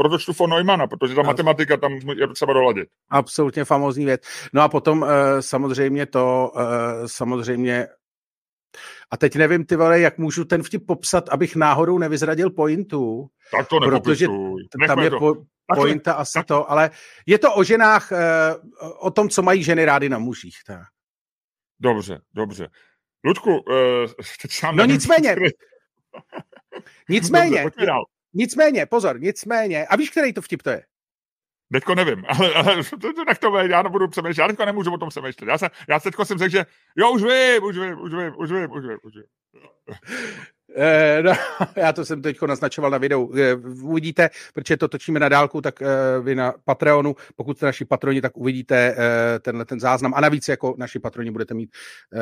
[0.00, 2.88] Proto čtu von Neumana, protože ta matematika tam je třeba doladit.
[3.10, 4.22] Absolutně famózní věc.
[4.52, 5.08] No a potom uh,
[5.40, 6.62] samozřejmě to, uh,
[7.06, 7.86] samozřejmě
[9.10, 13.30] a teď nevím, ty vole, jak můžu ten vtip popsat, abych náhodou nevyzradil pointu.
[13.52, 14.26] Tak to Protože
[14.86, 15.34] tam je po,
[15.74, 16.46] pointa asi tak.
[16.46, 16.90] to, ale
[17.26, 18.54] je to o ženách, eh,
[19.00, 20.56] o tom, co mají ženy rády na mužích.
[20.66, 20.82] Tak.
[21.80, 22.68] Dobře, dobře.
[23.24, 24.06] Ludku, eh,
[24.42, 25.36] teď sám No nicméně.
[27.08, 27.64] nicméně.
[27.64, 27.86] Dobře,
[28.34, 29.86] nicméně, pozor, nicméně.
[29.86, 30.82] A víš, který to vtip to je?
[31.72, 34.94] Teďko nevím, ale, ale to, to, tak to je, já nebudu přemýšlet, já teďko nemůžu
[34.94, 35.48] o tom přemýšlet.
[35.48, 36.66] Já, se, já teďko jsem řekl, že
[36.96, 39.24] jo, už vím, už vím, už vím, už vím, už vím, už vím.
[40.76, 41.32] Eh, no,
[41.76, 43.32] já to jsem teď naznačoval na videu.
[43.36, 45.86] Eh, uvidíte, protože to točíme na dálku, tak eh,
[46.20, 48.96] vy na Patreonu, pokud jste naši patroni, tak uvidíte
[49.42, 50.14] tenhle ten záznam.
[50.14, 51.70] A navíc jako naši patroni budete mít,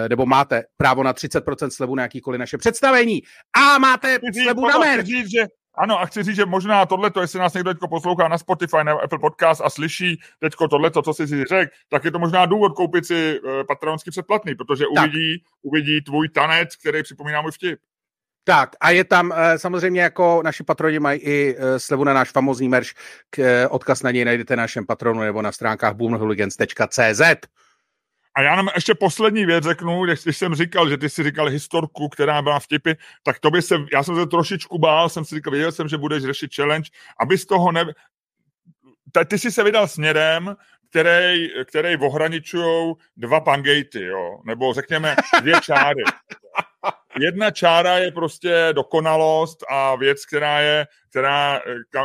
[0.09, 3.23] nebo máte právo na 30% slevu na jakýkoliv naše představení.
[3.57, 5.07] A máte slevu na merch.
[5.07, 5.47] že
[5.79, 9.03] ano, a chci říct, že možná tohleto, jestli nás někdo teďko poslouchá na Spotify nebo
[9.03, 12.73] Apple Podcast a slyší teďko tohleto, co jsi si řekl, tak je to možná důvod
[12.73, 17.79] koupit si uh, patronský předplatný, protože uvidí, uvidí tvůj tanec, který připomíná můj vtip.
[18.45, 22.31] Tak a je tam eh, samozřejmě jako naši patroni mají i eh, slevu na náš
[22.31, 22.89] famozní merch,
[23.69, 27.23] odkaz na něj najdete na našem patronu nebo na stránkách boomhooligans.cz.
[28.39, 31.47] A já nám ještě poslední věc řeknu, když, když jsem říkal, že ty si říkal
[31.47, 35.35] historku, která byla vtipy, tak to by se, já jsem se trošičku bál, jsem si
[35.35, 37.85] říkal, věděl jsem, že budeš řešit challenge, aby z toho ne...
[39.13, 40.57] Ta, ty jsi se vydal směrem,
[40.91, 46.03] který, který ohraničují dva pangejty, jo, nebo řekněme dvě čáry.
[47.21, 51.61] Jedna čára je prostě dokonalost a věc, která je, která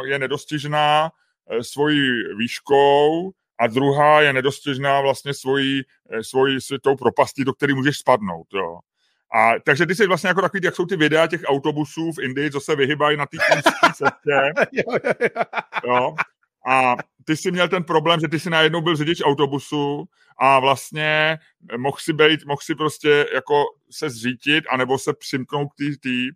[0.05, 1.11] je nedostižná
[1.49, 7.73] eh, svojí výškou, a druhá je nedostižná vlastně svojí, eh, svojí tou propastí, do které
[7.73, 8.47] můžeš spadnout.
[8.53, 8.79] Jo.
[9.35, 12.51] A, takže ty jsi vlastně jako takový, jak jsou ty videa těch autobusů v Indii,
[12.51, 13.37] co se vyhybají na té
[13.95, 14.63] cestě.
[15.87, 16.15] jo.
[16.67, 20.05] A ty jsi měl ten problém, že ty jsi najednou byl řidič autobusu
[20.39, 21.37] a vlastně
[21.77, 26.29] mohl si být, mohl si prostě jako se zřítit anebo se přimknout k tý,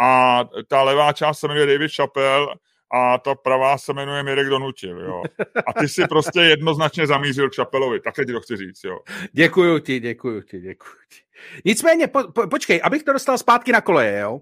[0.00, 2.54] a ta levá část se jmenuje David Chappelle
[2.92, 5.22] a ta pravá se jmenuje Mirek Donutil, jo.
[5.66, 8.98] A ty si prostě jednoznačně zamířil Čapelovi, takhle ti to chci říct, jo.
[9.32, 11.18] Děkuju ti, děkuju ti, děkuju ti.
[11.64, 14.40] Nicméně, po, po, počkej, abych to dostal zpátky na koleje, jo.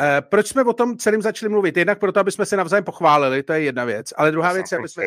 [0.00, 1.76] E, proč jsme o tom celým začali mluvit?
[1.76, 4.78] Jednak proto, aby jsme se navzájem pochválili, to je jedna věc, ale druhá věc je,
[4.78, 5.04] aby jsme,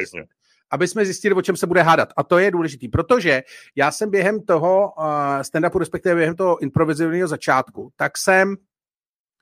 [0.72, 2.10] aby jsme zjistili, o čem se bude hádat.
[2.18, 3.44] A to je důležitý, protože
[3.76, 5.06] já jsem během toho uh,
[5.42, 8.56] stand-upu, respektive během toho improvizovaného začátku, tak jsem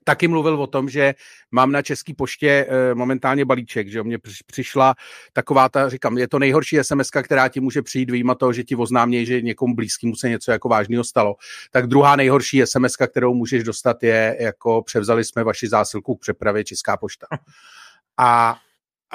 [0.03, 1.13] taky mluvil o tom, že
[1.51, 4.95] mám na České poště e, momentálně balíček, že mě přišla
[5.33, 8.75] taková ta, říkám, je to nejhorší SMS, která ti může přijít výjima toho, že ti
[8.75, 11.35] oznámí, že někomu blízkému se něco jako vážného stalo.
[11.71, 16.63] Tak druhá nejhorší SMS, kterou můžeš dostat, je jako převzali jsme vaši zásilku k přepravě
[16.63, 17.27] Česká pošta.
[18.17, 18.55] A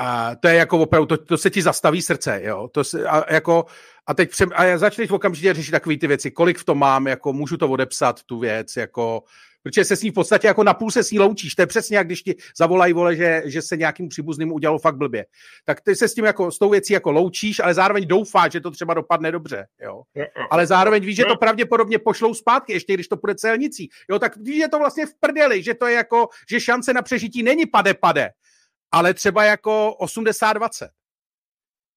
[0.01, 2.69] a to je jako opravdu, to, to se ti zastaví srdce, jo.
[2.73, 3.67] To se, a, jako,
[4.07, 7.33] a teď přem, a začneš okamžitě řešit takové ty věci, kolik v tom mám, jako
[7.33, 9.23] můžu to odepsat, tu věc, jako
[9.63, 11.55] protože se s ní v podstatě jako napůl se s ní loučíš.
[11.55, 14.97] To je přesně jak když ti zavolají, vole, že, že se nějakým příbuzným udělalo fakt
[14.97, 15.27] blbě.
[15.65, 18.61] Tak ty se s tím jako, s tou věcí jako loučíš, ale zároveň doufáš, že
[18.61, 19.67] to třeba dopadne dobře.
[19.81, 20.03] Jo?
[20.51, 23.89] Ale zároveň víš, že to pravděpodobně pošlou zpátky, ještě když to půjde celnicí.
[24.11, 27.03] Jo, tak víš, že to vlastně v prdeli, že to je jako, že šance na
[27.03, 28.31] přežití není pade pade,
[28.93, 30.89] ale třeba jako 80-20.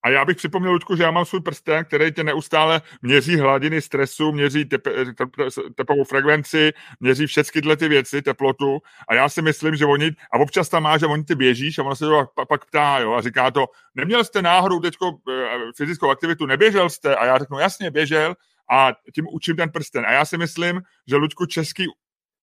[0.03, 3.81] A já bych připomněl, Ludku, že já mám svůj prsten, který tě neustále měří hladiny
[3.81, 4.83] stresu, měří tep,
[5.17, 5.29] tep,
[5.75, 8.79] tepovou frekvenci, měří všechny tyhle ty věci, teplotu.
[9.07, 11.83] A já si myslím, že oni, a občas tam má, že oni ty běžíš a
[11.83, 15.57] ono se to pak, pak ptá, jo, a říká to, neměl jste náhodou teďko eh,
[15.77, 17.15] fyzickou aktivitu, neběžel jste?
[17.15, 18.35] A já řeknu, jasně, běžel,
[18.71, 20.05] a tím učím ten prsten.
[20.05, 21.87] A já si myslím, že Luďku český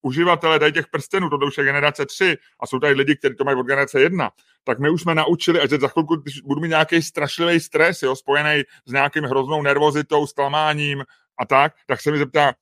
[0.01, 3.43] uživatelé dají těch prstenů, to už je generace 3 a jsou tady lidi, kteří to
[3.43, 4.31] mají od generace 1,
[4.63, 8.01] tak my už jsme naučili, a že za chvilku, když budu mít nějaký strašlivý stres,
[8.01, 11.03] jo, spojený s nějakým hroznou nervozitou, zklamáním
[11.39, 12.53] a tak, tak se mi zeptá,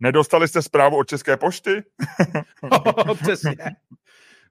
[0.00, 1.82] nedostali jste zprávu od České pošty?
[3.22, 3.56] Přesně.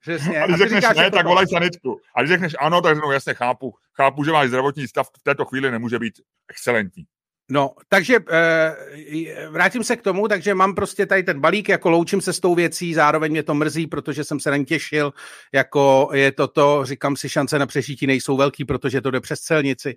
[0.01, 0.41] Přesně.
[0.41, 2.01] A když řekneš říkáš, ne, tak volaj sanitku.
[2.15, 3.73] A když řekneš ano, tak řeknu, jasně, chápu.
[3.93, 6.13] Chápu, že váš zdravotní stav v této chvíli nemůže být
[6.49, 7.06] excelentní.
[7.53, 12.21] No, takže e, vrátím se k tomu, takže mám prostě tady ten balík, jako loučím
[12.21, 15.13] se s tou věcí, zároveň mě to mrzí, protože jsem se na ní těšil,
[15.53, 19.39] jako je to to, říkám si, šance na přežití nejsou velký, protože to jde přes
[19.39, 19.95] celnici,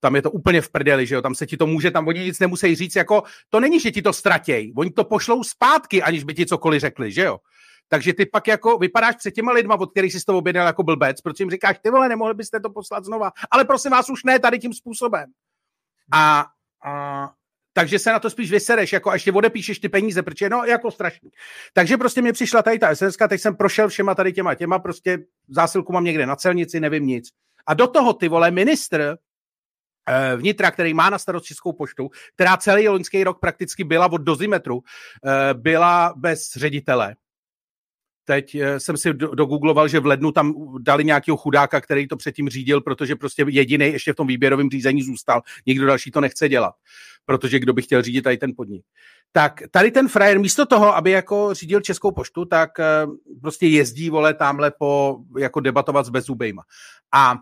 [0.00, 2.20] tam je to úplně v prdeli, že jo, tam se ti to může, tam oni
[2.20, 6.24] nic nemusí říct, jako to není, že ti to ztratěj, oni to pošlou zpátky, aniž
[6.24, 7.38] by ti cokoliv řekli, že jo.
[7.88, 11.20] Takže ty pak jako vypadáš před těma lidma, od kterých jsi to objednal jako blbec,
[11.20, 14.38] protože jim říkáš, ty vole, nemohli byste to poslat znova, ale prosím vás už ne
[14.38, 15.24] tady tím způsobem.
[16.12, 16.46] A
[16.84, 17.30] a
[17.72, 20.90] takže se na to spíš vysereš, jako a ještě odepíšeš ty peníze, protože no, jako
[20.90, 21.30] strašný.
[21.72, 25.18] Takže prostě mě přišla tady ta SMS, teď jsem prošel všema tady těma těma, prostě
[25.48, 27.28] zásilku mám někde na celnici, nevím nic.
[27.66, 29.16] A do toho ty vole ministr
[30.08, 34.18] eh, vnitra, který má na starost Českou poštu, která celý loňský rok prakticky byla od
[34.18, 37.16] dozimetru, eh, byla bez ředitele
[38.26, 42.48] teď eh, jsem si dogoogloval, že v lednu tam dali nějakého chudáka, který to předtím
[42.48, 45.42] řídil, protože prostě jediný ještě v tom výběrovém řízení zůstal.
[45.66, 46.74] Nikdo další to nechce dělat,
[47.24, 48.84] protože kdo by chtěl řídit tady ten podnik.
[49.32, 53.06] Tak tady ten frajer místo toho, aby jako řídil Českou poštu, tak eh,
[53.40, 56.62] prostě jezdí, vole, tamhle po, jako debatovat s bezubejma.
[57.14, 57.34] A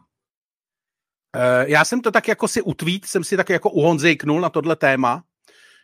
[1.36, 4.76] eh, já jsem to tak jako si utvít, jsem si tak jako uhonzejknul na tohle
[4.76, 5.22] téma,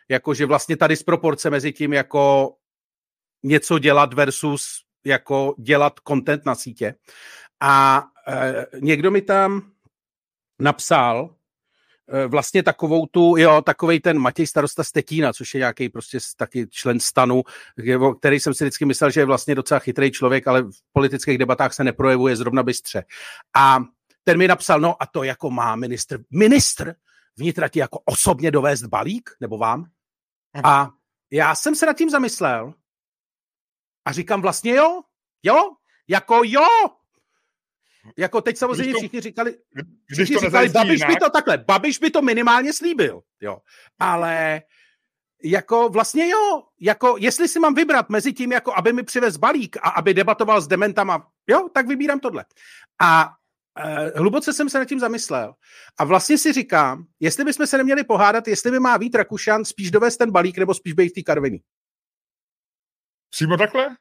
[0.09, 2.53] jako že vlastně tady proporce mezi tím jako
[3.43, 6.95] něco dělat versus jako dělat content na sítě.
[7.61, 9.71] A e, někdo mi tam
[10.59, 11.35] napsal
[12.07, 16.67] e, vlastně takovou tu, jo, takovej ten Matěj starosta Stetína, což je nějaký prostě taky
[16.67, 17.43] člen stanu,
[18.19, 21.73] který jsem si vždycky myslel, že je vlastně docela chytrý člověk, ale v politických debatách
[21.73, 23.03] se neprojevuje zrovna bystře.
[23.55, 23.83] A
[24.23, 26.95] ten mi napsal, no a to jako má ministr, ministr
[27.37, 29.85] vnitra ti jako osobně dovést balík, nebo vám?
[30.63, 30.89] A
[31.31, 32.73] já jsem se nad tím zamyslel
[34.05, 35.01] a říkám vlastně jo,
[35.43, 35.71] jo,
[36.07, 36.67] jako jo.
[38.17, 39.57] Jako teď samozřejmě to, všichni říkali,
[40.11, 41.09] všichni to říkali Babiš jinak.
[41.09, 43.57] by to takhle, Babiš by to minimálně slíbil, jo.
[43.99, 44.61] Ale
[45.43, 49.77] jako vlastně jo, jako jestli si mám vybrat mezi tím, jako aby mi přivez balík
[49.77, 52.45] a aby debatoval s dementama, jo, tak vybírám tohle.
[53.01, 53.29] A
[53.85, 55.53] Uh, hluboce jsem se nad tím zamyslel.
[55.99, 59.91] A vlastně si říkám, jestli bychom se neměli pohádat, jestli by má Vít Rakušan spíš
[59.91, 61.59] dovést ten balík, nebo spíš být v té karviní.
[63.31, 63.95] Přímo takhle?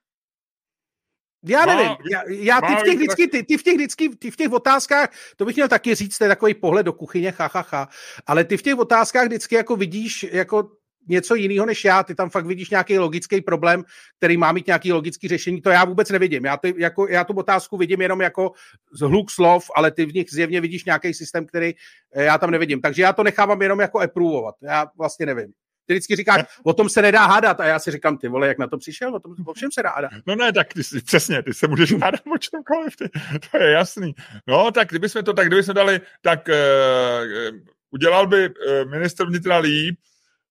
[1.44, 4.30] Já nevím, má, já, já ty, v těch vždycky, ty, ty, v těch vždycky, ty
[4.30, 7.50] v těch otázkách, to bych měl taky říct, to je takový pohled do kuchyně, ha,
[7.52, 7.88] ha, ha,
[8.26, 10.70] ale ty v těch otázkách vždycky jako vidíš jako
[11.08, 13.84] něco jiného než já, ty tam fakt vidíš nějaký logický problém,
[14.16, 16.44] který má mít nějaký logický řešení, to já vůbec nevidím.
[16.44, 18.52] Já, ty, jako, já tu otázku vidím jenom jako
[18.92, 21.74] zhluk slov, ale ty v nich zjevně vidíš nějaký systém, který
[22.14, 22.80] eh, já tam nevidím.
[22.80, 24.54] Takže já to nechávám jenom jako approvovat.
[24.62, 25.52] Já vlastně nevím.
[25.90, 28.58] Ty vždycky říkáš, o tom se nedá hádat a já si říkám, ty vole, jak
[28.58, 30.10] na to přišel, o tom o všem se dá hádat.
[30.26, 33.08] No ne, tak ty, přesně, ty se můžeš hádat o čemkoliv, ty,
[33.50, 34.14] to je jasný.
[34.46, 37.58] No, tak kdybychom to, tak kdybychom dali, tak uh,
[37.90, 39.98] udělal by uh, minister vnitra líp,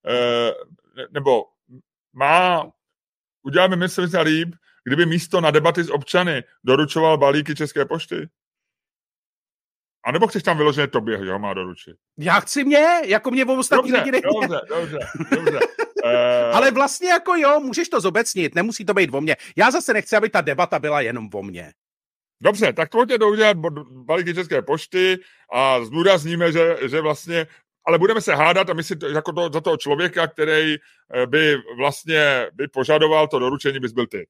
[0.08, 1.44] uh, nebo
[2.14, 2.72] má,
[3.44, 8.30] udělal by minister vnitra líp, kdyby místo na debaty s občany doručoval balíky České pošty?
[10.06, 11.96] A nebo chceš tam vyloženě tobě, že ho má doručit?
[12.18, 14.30] Já chci mě, jako mě v ostatní lidi nechně.
[14.42, 15.00] Dobře, dobře,
[15.36, 15.60] dobře.
[16.04, 16.56] uh...
[16.56, 19.36] Ale vlastně jako jo, můžeš to zobecnit, nemusí to být o mně.
[19.56, 21.74] Já zase nechci, aby ta debata byla jenom o mně.
[22.42, 23.58] Dobře, tak pojďte to udělat
[23.92, 25.18] balíky České pošty
[25.54, 27.48] a zdůrazníme, že, že vlastně
[27.90, 31.28] ale budeme se hádat a my si to, jako to, za toho člověka, který eh,
[31.28, 34.28] by vlastně by požadoval to doručení, bys byl ty.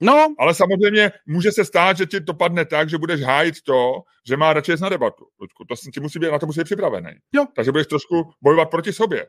[0.00, 0.34] No.
[0.38, 4.36] Ale samozřejmě může se stát, že ti to padne tak, že budeš hájit to, že
[4.36, 5.26] má radši na debatu.
[5.40, 7.10] Ludku, to ti musí být, na to musí být připravený.
[7.32, 7.46] Jo.
[7.56, 9.26] Takže budeš trošku bojovat proti sobě.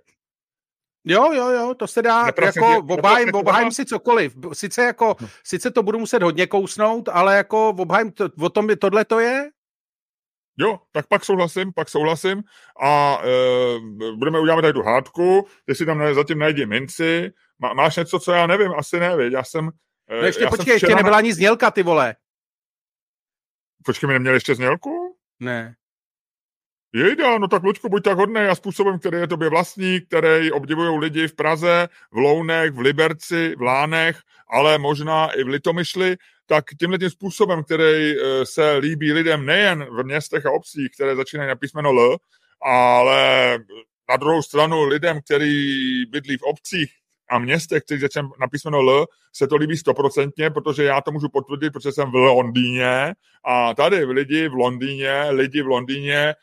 [1.08, 4.36] Jo, jo, jo, to se dá, Neprasně, jako obhájím, obhájím si cokoliv.
[4.54, 5.28] Sice jako, no.
[5.44, 9.50] sice to budu muset hodně kousnout, ale jako obhájím, to, o tom tohle to je?
[10.58, 12.44] Jo, tak pak souhlasím, pak souhlasím
[12.82, 18.20] a e, budeme udělat tady tu hádku, si tam zatím najdi minci, Má, máš něco,
[18.20, 19.70] co já nevím, asi ne, Já jsem
[20.10, 22.16] No ještě Já počkej, ještě nebyla ani znělka, ty vole.
[23.86, 25.18] Počkej, mi neměli ještě znělku?
[25.40, 25.76] Ne.
[26.94, 31.00] Jejda, no tak Luďku, buď tak hodný a způsobem, který je tobě vlastní, který obdivují
[31.00, 36.66] lidi v Praze, v Lounech, v Liberci, v Lánech, ale možná i v Litomyšli, tak
[36.80, 41.50] tímhle tím způsobem, který eh, se líbí lidem nejen v městech a obcích, které začínají
[41.50, 42.18] na písmeno L,
[42.62, 43.58] ale
[44.10, 46.92] na druhou stranu lidem, kteří bydlí v obcích,
[47.30, 51.30] a městech, který začne na písmeno L, se to líbí stoprocentně, protože já to můžu
[51.30, 53.14] potvrdit, protože jsem v Londýně
[53.46, 56.36] a tady lidi v Londýně, lidi v Londýně eh,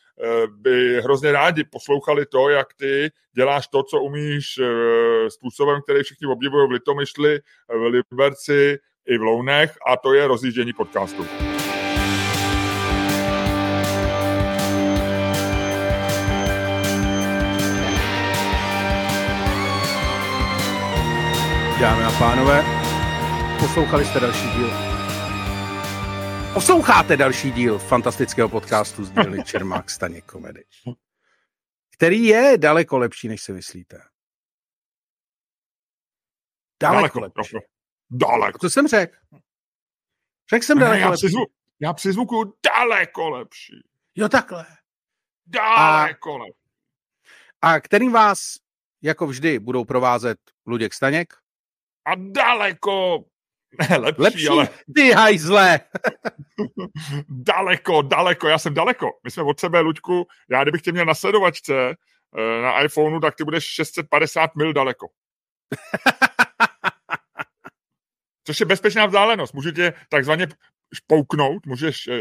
[0.49, 6.27] by hrozně rádi poslouchali to, jak ty děláš to, co umíš eh, způsobem, který všichni
[6.27, 11.27] obdivují v Litomyšli, v Liberci i v Lounech a to je rozjíždění podcastu.
[21.83, 22.63] Dámy a pánové,
[23.61, 24.71] poslouchali jste další díl.
[26.55, 30.65] Posloucháte další díl fantastického podcastu z dílny Čermák Staněk Komedy,
[31.95, 34.03] který je daleko lepší, než si myslíte.
[36.83, 37.57] Daleko, daleko lepší.
[38.11, 38.59] Daleko.
[38.59, 39.17] Co jsem řekl?
[40.51, 41.27] Řekl jsem daleko já lepší.
[41.27, 41.45] Přizvu,
[41.81, 43.89] já přizvukuju daleko lepší.
[44.15, 44.67] Jo, takhle.
[45.47, 46.69] Daleko a, lepší.
[47.63, 48.57] A kterým vás,
[49.03, 51.42] jako vždy, budou provázet Luděk Staněk?
[52.07, 53.25] A daleko
[53.79, 54.49] ne, lepší, lepší?
[54.49, 54.69] ale...
[54.95, 55.81] Ty hajzle!
[57.29, 59.11] daleko, daleko, já jsem daleko.
[59.25, 61.75] My jsme od sebe, Luďku, já kdybych tě měl na sledovačce
[62.39, 65.09] eh, na iPhoneu, tak ty budeš 650 mil daleko.
[68.47, 69.55] Což je bezpečná vzdálenost.
[69.55, 70.47] Můžu tě takzvaně
[70.95, 72.15] špouknout, můžeš uh,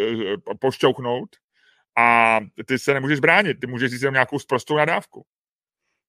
[0.59, 1.29] pošťouchnout
[1.97, 3.59] a ty se nemůžeš bránit.
[3.61, 5.25] Ty můžeš říct nějakou sprostou nadávku.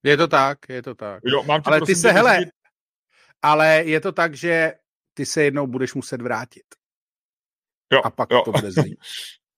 [0.03, 1.23] Je to tak, je to tak.
[1.25, 2.45] Jo, mám ale ty se, hele,
[3.43, 4.73] ale je to tak, že
[5.15, 6.65] ty se jednou budeš muset vrátit.
[7.93, 8.43] Jo, a pak jo.
[8.45, 8.97] to bude zlý.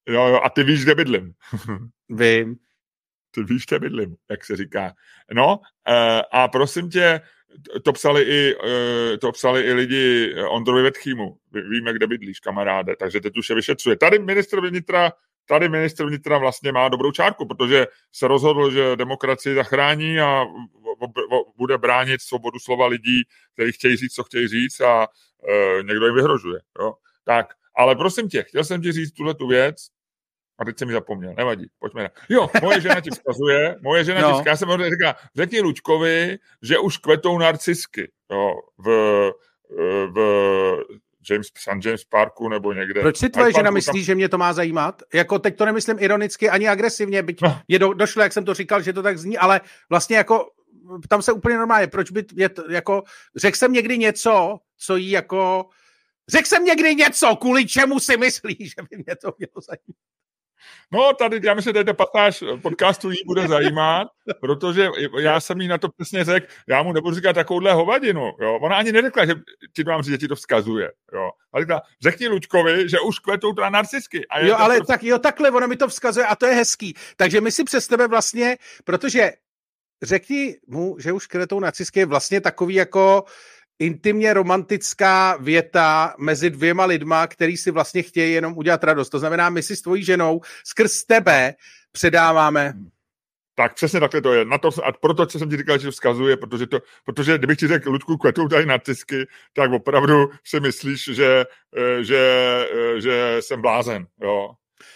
[0.09, 1.33] Jo, jo, a ty víš, kde bydlím.
[2.09, 2.57] Vím.
[3.31, 4.95] Ty víš, kde bydlím, jak se říká.
[5.33, 7.21] No, uh, a prosím tě,
[7.85, 11.39] to psali i, uh, to psali i lidi Ondrovi Vetchýmu.
[11.53, 13.97] Víme, kde bydlíš, kamaráde, takže teď už je vyšetřuje.
[13.97, 15.13] Tady ministr vnitra
[15.47, 20.45] tady ministr vnitra vlastně má dobrou čárku, protože se rozhodl, že demokracii zachrání a
[21.57, 23.23] bude bránit svobodu slova lidí,
[23.53, 25.09] kteří chtějí říct, co chtějí říct a
[25.49, 26.61] e, někdo jim vyhrožuje.
[26.81, 26.95] Jo?
[27.25, 29.77] Tak, ale prosím tě, chtěl jsem ti říct tuhle tu věc,
[30.59, 32.11] a teď jsem mi zapomněl, nevadí, pojďme na.
[32.29, 34.29] Jo, moje žena ti vzkazuje, moje žena no.
[34.29, 38.87] ti vzkazuje, já jsem říká, řekni Lučkovi, že už kvetou narcisky jo, v,
[40.15, 40.19] v
[41.31, 43.01] James, San James Parku nebo někde.
[43.01, 44.05] Proč si tvoje žena myslí, tam...
[44.05, 45.03] že mě to má zajímat?
[45.15, 47.61] Jako teď to nemyslím ironicky ani agresivně, byť no.
[47.69, 49.61] je do, došlo, jak jsem to říkal, že to tak zní, ale
[49.91, 50.51] vlastně jako
[51.09, 53.03] tam se úplně normálně, proč by, je to, jako,
[53.37, 55.69] řekl jsem někdy něco, co jí jako,
[56.29, 60.14] řekl jsem někdy něco, kvůli čemu si myslí, že by mě to mělo zajímat.
[60.93, 64.09] No, tady, já myslím, že ta pasáž podcastu jí bude zajímat,
[64.41, 64.89] protože
[65.21, 68.59] já jsem jí na to přesně řekl, já mu nebudu říkat takovouhle hovadinu, jo.
[68.63, 69.35] Ona ani neřekla, že
[69.77, 71.31] ti to mám říct, že ti to vzkazuje, jo.
[71.53, 74.27] Ale řekla, řekni Lučkovi, že už kvetou teda narcisky.
[74.27, 74.93] A jo, ale prostě...
[74.93, 76.95] tak, jo, takhle, ona mi to vzkazuje a to je hezký.
[77.17, 79.33] Takže my si přes tebe vlastně, protože
[80.03, 83.25] řekni mu, že už kvetou narcisky je vlastně takový jako
[83.79, 89.09] intimně romantická věta mezi dvěma lidma, který si vlastně chtějí jenom udělat radost.
[89.09, 91.55] To znamená, my si s tvojí ženou skrz tebe
[91.93, 92.75] předáváme
[93.57, 94.45] tak přesně takhle to je.
[94.45, 97.59] Na to, a proto co jsem ti říkal, že to vzkazuje, protože, to, protože kdybych
[97.59, 101.45] ti řekl, Ludku, kvetou tady nacisky, tak opravdu si myslíš, že,
[101.77, 102.19] eh, že,
[102.73, 104.07] eh, že jsem blázen.
[104.23, 104.51] Jo.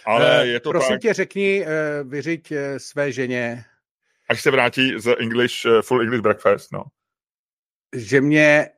[0.05, 1.01] Ale je to Prosím tak.
[1.01, 1.65] tě, řekni,
[2.03, 3.65] vyřiď své ženě.
[4.29, 6.83] Až se vrátí z English, full English breakfast, no
[7.95, 8.69] že mě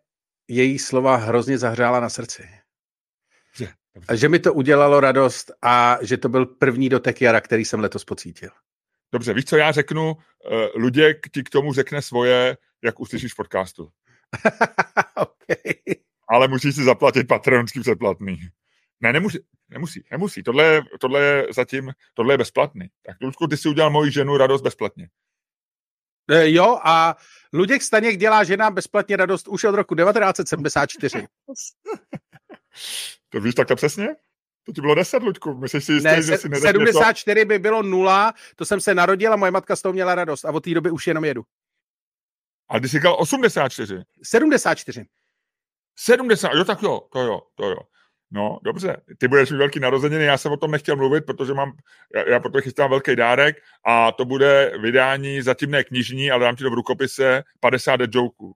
[0.48, 2.50] její slova hrozně zahřála na srdci.
[4.08, 7.80] A že mi to udělalo radost a že to byl první dotek jara, který jsem
[7.80, 8.50] letos pocítil.
[9.12, 10.12] Dobře, víš, co já řeknu?
[10.12, 10.18] Uh,
[10.76, 13.90] Luděk ti k tomu řekne svoje, jak uslyšíš v podcastu.
[15.16, 15.74] okay.
[16.28, 18.40] Ale musíš si zaplatit patronský předplatný.
[19.02, 19.40] Ne, nemusí,
[19.70, 20.44] nemusí, nemusí.
[20.44, 22.88] Tohle je, tohle je zatím, tohle je bezplatný.
[23.06, 25.10] Tak Ludku, ty si udělal moji ženu radost bezplatně.
[26.30, 27.16] E, jo, a
[27.54, 31.28] Luděk Staněk dělá ženám bezplatně radost už od roku 1974.
[33.30, 34.16] to víš takhle přesně?
[34.66, 35.54] To ti bylo 10, Luďku.
[35.54, 37.48] Myslíš si jistý, ne, že si 74 to?
[37.48, 40.52] by bylo nula, to jsem se narodil a moje matka z toho měla radost a
[40.52, 41.44] od té doby už jenom jedu.
[42.70, 44.04] A ty jsi říkal 84?
[44.24, 45.06] 74.
[45.96, 47.78] 70, jo, tak jo, to jo, to jo.
[48.34, 51.72] No, dobře, ty budeš mít velký narozeniny, já jsem o tom nechtěl mluvit, protože mám,
[52.16, 56.56] já, já proto chystám velký dárek a to bude vydání zatím ne knižní, ale dám
[56.56, 58.54] ti to v rukopise 50 dead jokeů.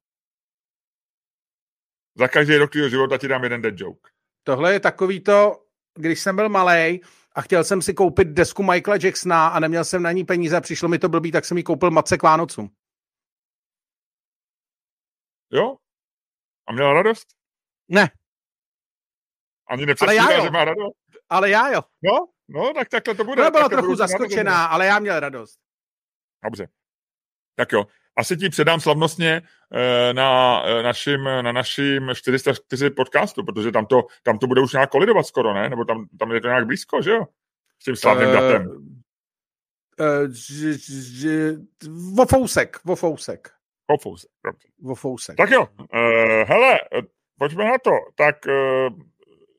[2.18, 4.10] Za každý rok tvýho života ti dám jeden dead joke.
[4.44, 5.66] Tohle je takový to,
[5.96, 7.02] když jsem byl malý
[7.36, 10.62] a chtěl jsem si koupit desku Michaela Jacksona a neměl jsem na ní peníze a
[10.62, 12.70] přišlo mi to blbý, tak jsem ji koupil matce k Vánocům.
[15.52, 15.78] Jo?
[16.68, 17.28] A měla radost?
[17.90, 18.10] Ne,
[19.70, 20.98] ani nepředstírá, že má radost.
[21.30, 21.82] Ale já jo.
[22.04, 23.42] No, no, tak takhle to bude.
[23.42, 25.60] Ona byla trochu zaskočená, ale já měl radost.
[26.44, 26.68] Dobře.
[27.56, 27.86] Tak jo.
[28.18, 29.42] Asi ti předám slavnostně
[29.74, 34.74] eh, na eh, našim, na našim 404 podcastu, protože tam to, tam to bude už
[34.74, 35.70] nějak kolidovat skoro, ne?
[35.70, 37.26] Nebo tam, tam je to nějak blízko, že jo?
[37.82, 38.68] S tím slavným uh, datem.
[40.00, 40.28] Uh,
[42.16, 43.52] vo fousek, vo fousek.
[43.90, 44.30] Vo fousek,
[44.82, 45.38] Vo fousek.
[45.38, 45.88] Tak jo, uh,
[46.48, 46.80] hele,
[47.40, 47.92] pojďme na to.
[48.16, 48.94] Tak uh,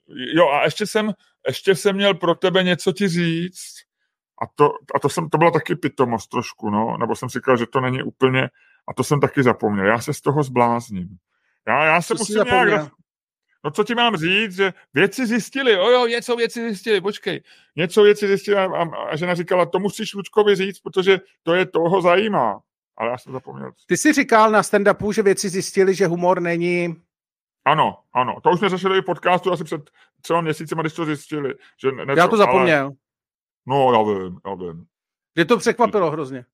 [0.08, 1.12] jo, a ještě jsem,
[1.46, 3.74] ještě jsem měl pro tebe něco ti říct.
[4.42, 6.96] A to, a to, jsem, to byla taky pitomost trošku, no.
[7.00, 8.48] Nebo jsem si říkal, že to není úplně...
[8.88, 9.86] A to jsem taky zapomněl.
[9.86, 11.08] Já se z toho zblázním.
[11.68, 12.92] Já, já se co musím nějak...
[13.64, 17.42] No co ti mám říct, že věci zjistili, jo, jo, něco věci zjistili, počkej,
[17.76, 22.02] něco věci zjistili a, a žena říkala, to musíš Lučkovi říct, protože to je toho
[22.02, 22.60] zajímá.
[22.96, 23.72] Ale já jsem zapomněl.
[23.86, 26.94] Ty jsi říkal na stand-upu, že věci zjistili, že humor není...
[27.66, 28.36] Ano, ano.
[28.42, 29.90] To už jsme řešili v podcastu asi před
[30.20, 31.54] třeba měsícem, když to zjistili.
[31.80, 32.84] Že něco, já to zapomněl.
[32.84, 32.92] Ale...
[33.66, 34.84] No, já vím, já vím.
[35.34, 36.44] Mě to překvapilo hrozně.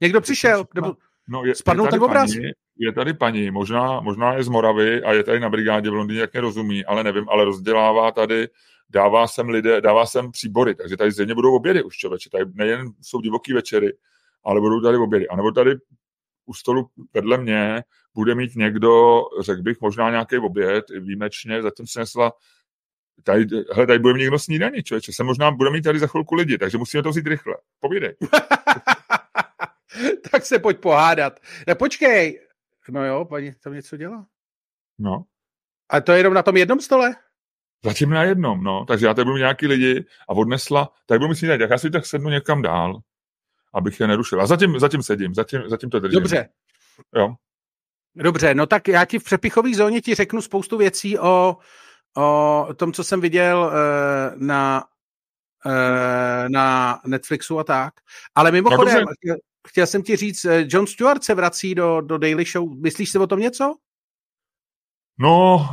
[0.00, 0.96] Někdo přišel, nebo
[1.28, 2.34] no, je, spadnul je ten obraz?
[2.34, 5.94] Paní, je tady paní, možná, možná je z Moravy a je tady na brigádě v
[5.94, 8.48] Londýně, jak rozumí, ale nevím, ale rozdělává tady,
[8.90, 12.86] dává sem lidé, dává sem příbory, takže tady zřejmě budou obědy už člověče, tady nejen
[13.02, 13.96] jsou divoký večery,
[14.44, 15.28] ale budou tady obědy.
[15.28, 15.74] A nebo tady
[16.46, 17.84] u stolu vedle mě
[18.14, 22.32] bude mít někdo, řekl bych, možná nějaký oběd, výjimečně, zatím se nesla
[23.22, 26.34] tady, hele, tady bude mít někdo snídaní, člověče, se možná bude mít tady za chvilku
[26.34, 27.54] lidi, takže musíme to vzít rychle.
[27.80, 28.16] Povídej.
[30.30, 31.40] tak se pojď pohádat.
[31.66, 32.40] Ne, počkej.
[32.88, 34.26] No jo, paní tam něco dělá.
[34.98, 35.24] No.
[35.90, 37.14] A to je jenom na tom jednom stole?
[37.84, 38.84] Zatím na jednom, no.
[38.84, 42.06] Takže já tady budu nějaký lidi a odnesla, tady budu mít tak já si tak
[42.06, 43.00] sednu někam dál,
[43.76, 44.40] abych je nerušil.
[44.40, 46.20] A zatím, zatím sedím, zatím, zatím to držím.
[46.20, 46.48] Dobře.
[47.16, 47.34] Jo.
[48.14, 51.56] Dobře, no tak já ti v přepichové zóně ti řeknu spoustu věcí o,
[52.16, 54.84] o tom, co jsem viděl uh, na,
[55.66, 57.94] uh, na Netflixu a tak.
[58.34, 59.36] Ale mimochodem, no, chtěl,
[59.68, 62.80] chtěl jsem ti říct, eh, John Stewart se vrací do, do Daily Show.
[62.80, 63.74] Myslíš si o tom něco?
[65.18, 65.68] No,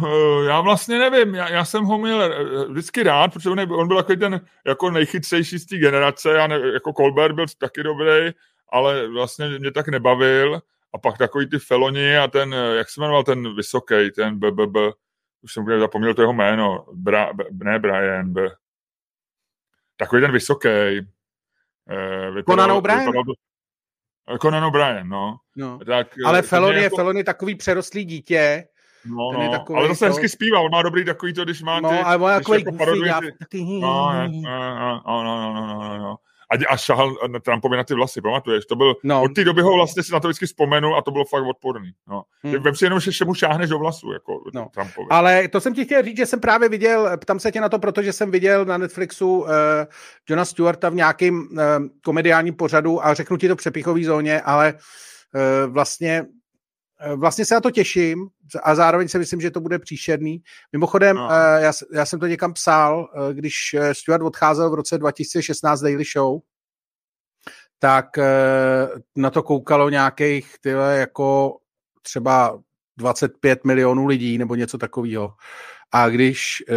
[0.47, 4.19] já vlastně nevím, já, já jsem ho měl vždycky rád, protože on, on byl takový
[4.19, 8.31] ten jako nejchytřejší z té generace, já ne, jako Colbert byl taky dobrý,
[8.69, 10.61] ale vlastně mě tak nebavil
[10.93, 14.77] a pak takový ty feloni a ten, jak se jmenoval ten vysoký, ten BBB,
[15.41, 18.49] už jsem úplně zapomněl to jeho jméno, Bra, B, ne Brian, B,
[19.97, 20.69] takový ten vysoký.
[21.89, 23.11] Eh, Conan O'Brien?
[24.41, 25.37] Conan O'Brien, no.
[25.55, 25.79] no.
[25.85, 26.95] Tak, ale Felon je, jako...
[26.95, 28.67] Felon je takový přerostlý dítě,
[29.05, 30.05] No, no, takový, ale zase to...
[30.05, 31.95] hezky zpívá, on má dobrý takový to, když má no, ty...
[31.95, 33.21] No, ale on jako goofy, já...
[33.39, 33.63] taky...
[33.81, 36.15] No, no, no, no, no, no, no
[36.53, 38.65] a, a šahal na Trumpovi na ty vlasy, pamatuješ?
[38.65, 39.21] To byl, no.
[39.21, 41.91] od té doby ho vlastně si na to vždycky vzpomenu a to bylo fakt odporný.
[42.07, 42.23] No.
[42.43, 42.63] Hmm.
[42.63, 44.67] Vem si jenom, že mu šáhneš do vlasu, jako no.
[44.73, 45.07] Trumpovi.
[45.09, 47.79] Ale to jsem ti chtěl říct, že jsem právě viděl, ptám se tě na to,
[47.79, 49.49] protože jsem viděl na Netflixu uh,
[50.29, 51.57] Johna Stewarta v nějakým uh,
[52.03, 56.25] komediálním pořadu a řeknu ti to přepichový zóně, ale uh, vlastně
[57.15, 58.27] Vlastně se na to těším
[58.63, 60.43] a zároveň si myslím, že to bude příšerný.
[60.71, 61.29] Mimochodem, no.
[61.59, 66.39] já, já jsem to někam psal, když Stuart odcházel v roce 2016 Daily Show,
[67.79, 68.23] tak eh,
[69.15, 71.57] na to koukalo nějakých tyhle jako
[72.01, 72.59] třeba
[72.97, 75.33] 25 milionů lidí nebo něco takového.
[75.91, 76.75] A když eh,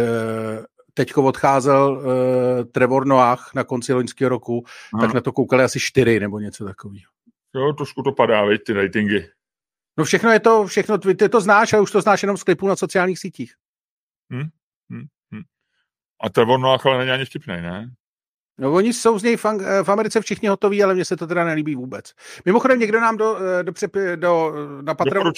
[0.93, 2.03] teďko odcházel
[2.71, 4.63] Trevor Noach na konci loňského roku,
[4.93, 5.01] Aha.
[5.01, 7.11] tak na to koukali asi čtyři nebo něco takového.
[7.55, 9.36] Jo, trošku to padá, veď, ty ratingy.
[9.97, 12.67] No všechno je to, všechno, ty to znáš, ale už to znáš jenom z klipů
[12.67, 13.53] na sociálních sítích.
[14.31, 14.49] Hmm?
[14.89, 15.05] Hmm.
[15.31, 15.43] Hmm.
[16.21, 17.91] A Trevor Noach ale není ani vtipný, ne?
[18.57, 19.43] No oni jsou z něj v,
[19.83, 22.13] v Americe všichni hotoví, ale mně se to teda nelíbí vůbec.
[22.45, 25.31] Mimochodem někdo nám do, eh, do, přepy, do na Patronu...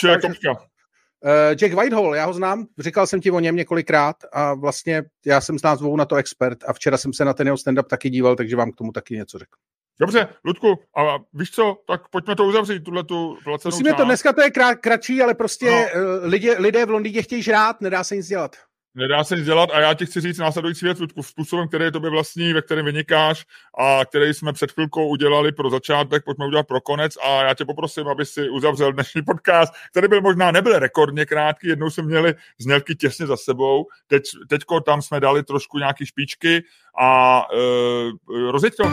[1.26, 5.42] Uh, Jack Whitehall, já ho znám, říkal jsem ti o něm několikrát a vlastně já
[5.42, 7.84] jsem z nás dvou na to expert a včera jsem se na ten jeho stand-up
[7.84, 9.58] taky díval, takže vám k tomu taky něco řekl.
[10.00, 13.98] Dobře, Ludku, a víš co, tak pojďme to uzavřít, tuhle tu Musíme část.
[13.98, 15.78] to, dneska to je krát, kratší, ale prostě no.
[15.78, 18.56] Eh, lidé, lidé v Londýně chtějí žrát, nedá se nic dělat.
[18.96, 21.92] Nedá se nic dělat a já ti chci říct následující věc, Ludku, způsobem, který je
[21.92, 23.46] tobě vlastní, ve kterém vynikáš
[23.80, 27.66] a který jsme před chvilkou udělali pro začátek, pojďme udělat pro konec a já tě
[27.66, 32.34] poprosím, aby si uzavřel dnešní podcast, který byl možná nebyl rekordně krátký, jednou jsme měli
[32.60, 36.64] znělky těsně za sebou, teď, teďko tam jsme dali trošku nějaký špičky
[37.02, 38.84] a e, rozjeď to.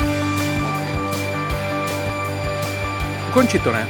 [3.36, 3.88] Ukončit to, ne?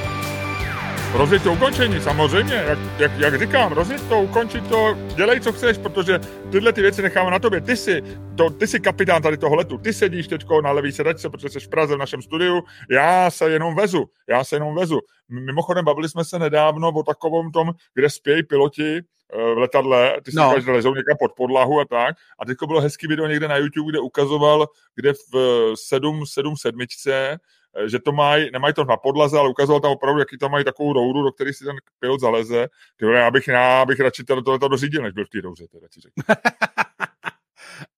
[1.12, 5.78] Rozjet to ukončení, samozřejmě, jak, jak, jak říkám, rozjet to, ukončit to, dělej, co chceš,
[5.78, 6.20] protože
[6.53, 7.61] tyhle ty věci necháme na tobě.
[7.61, 8.03] Ty jsi,
[8.36, 11.61] to, ty jsi kapitán tady toho letu, ty sedíš teď na levý sedačce, protože jsi
[11.61, 15.01] v Praze v našem studiu, já se jenom vezu, já se jenom vezu.
[15.28, 20.30] Mimochodem, bavili jsme se nedávno o takovém tom, kde spějí piloti eh, v letadle, ty
[20.30, 20.55] si no.
[20.64, 22.16] že lezou někam pod podlahu a tak.
[22.38, 27.38] A teďko bylo hezký video někde na YouTube, kde ukazoval, kde v 7, 7 sedmičce
[27.65, 30.64] Eh, že to mají, nemají to na podlaze, ale ukazoval tam opravdu, jaký tam mají
[30.64, 32.68] takovou rouru, do které si ten pilot zaleze.
[32.97, 35.66] Ty já bych, já bych radši to, to, to dořídil, než byl v té rouře.
[35.72, 36.01] Teda ti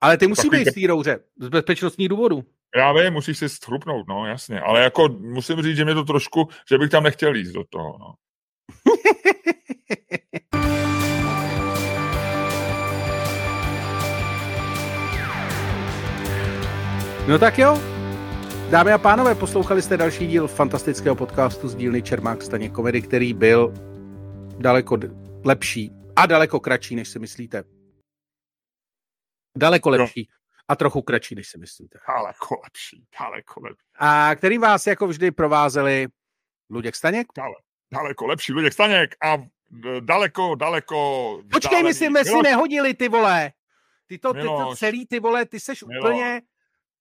[0.01, 2.45] ale ty musí být v té rouře, z bezpečnostních důvodů.
[2.77, 6.49] Já vím, musíš si strupnout, no jasně, ale jako musím říct, že mě to trošku,
[6.71, 8.15] že bych tam nechtěl jít do toho, no.
[17.29, 17.98] no tak jo,
[18.71, 23.35] Dámy a pánové, poslouchali jste další díl fantastického podcastu z dílny Čermák Staně Komedy, který
[23.35, 23.75] byl
[24.59, 24.99] daleko
[25.45, 27.65] lepší a daleko kratší, než si myslíte.
[29.57, 30.29] Daleko lepší
[30.69, 31.99] a trochu kratší, než si myslíte.
[32.09, 33.85] Daleko lepší, daleko lepší.
[33.99, 36.07] A který vás jako vždy provázeli
[36.71, 37.27] Luděk Staněk?
[37.37, 37.55] Dale,
[37.93, 39.37] daleko lepší Luděk Staněk a
[40.01, 41.41] daleko, daleko...
[41.53, 43.53] Počkej, my si, my si nehodili, ty vole.
[44.07, 46.43] Ty to, ty to celý, ty vole, ty seš úplně...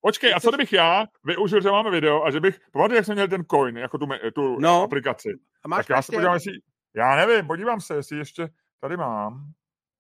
[0.02, 3.16] Počkej, a co kdybych já využil, že máme video a že bych, pamatuju, jak jsem
[3.16, 4.84] měl ten coin, jako tu, tu no.
[4.84, 5.30] aplikaci.
[5.64, 6.52] A máš tak já se podívám, jestli,
[6.96, 9.54] já nevím, podívám se, jestli ještě tady mám.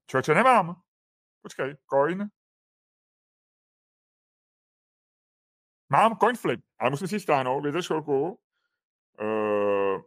[0.09, 0.81] Člověče, nemám.
[1.41, 2.29] Počkej, coin.
[5.89, 8.39] Mám CoinFlip, ale musím si stáhnout, vydrž chvilku.
[9.21, 10.01] Uh,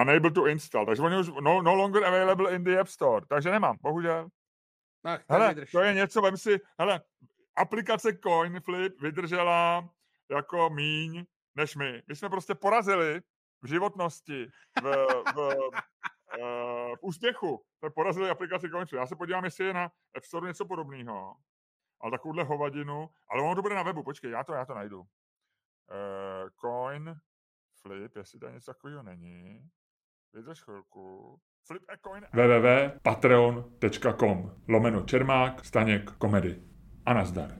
[0.00, 3.50] unable to install, takže oni už no, no longer available in the App Store, takže
[3.50, 4.28] nemám, bohužel.
[5.04, 7.00] Ach, hele, to je něco, vem si, hele,
[7.58, 9.88] aplikace CoinFlip vydržela
[10.30, 12.02] jako míň než my.
[12.06, 13.20] My jsme prostě porazili
[13.62, 14.46] v životnosti,
[14.82, 15.70] v, v, v,
[16.38, 17.64] eh, v úspěchu.
[17.78, 18.98] Jsme porazili aplikaci CoinFlip.
[18.98, 19.84] Já se podívám, jestli je na
[20.16, 21.36] App Store něco podobného.
[22.00, 23.10] Ale takovouhle hovadinu.
[23.30, 25.00] Ale ono to bude na webu, počkej, já to, já to najdu.
[25.00, 25.06] Uh,
[26.60, 27.14] coin
[27.82, 29.70] Flip, jestli tam něco takového není.
[30.34, 31.38] Vydrž chvilku.
[31.66, 32.26] Flip a coin.
[32.32, 36.62] www.patreon.com lomeno Čermák, Staněk, komedy.
[37.08, 37.50] Ana zdar.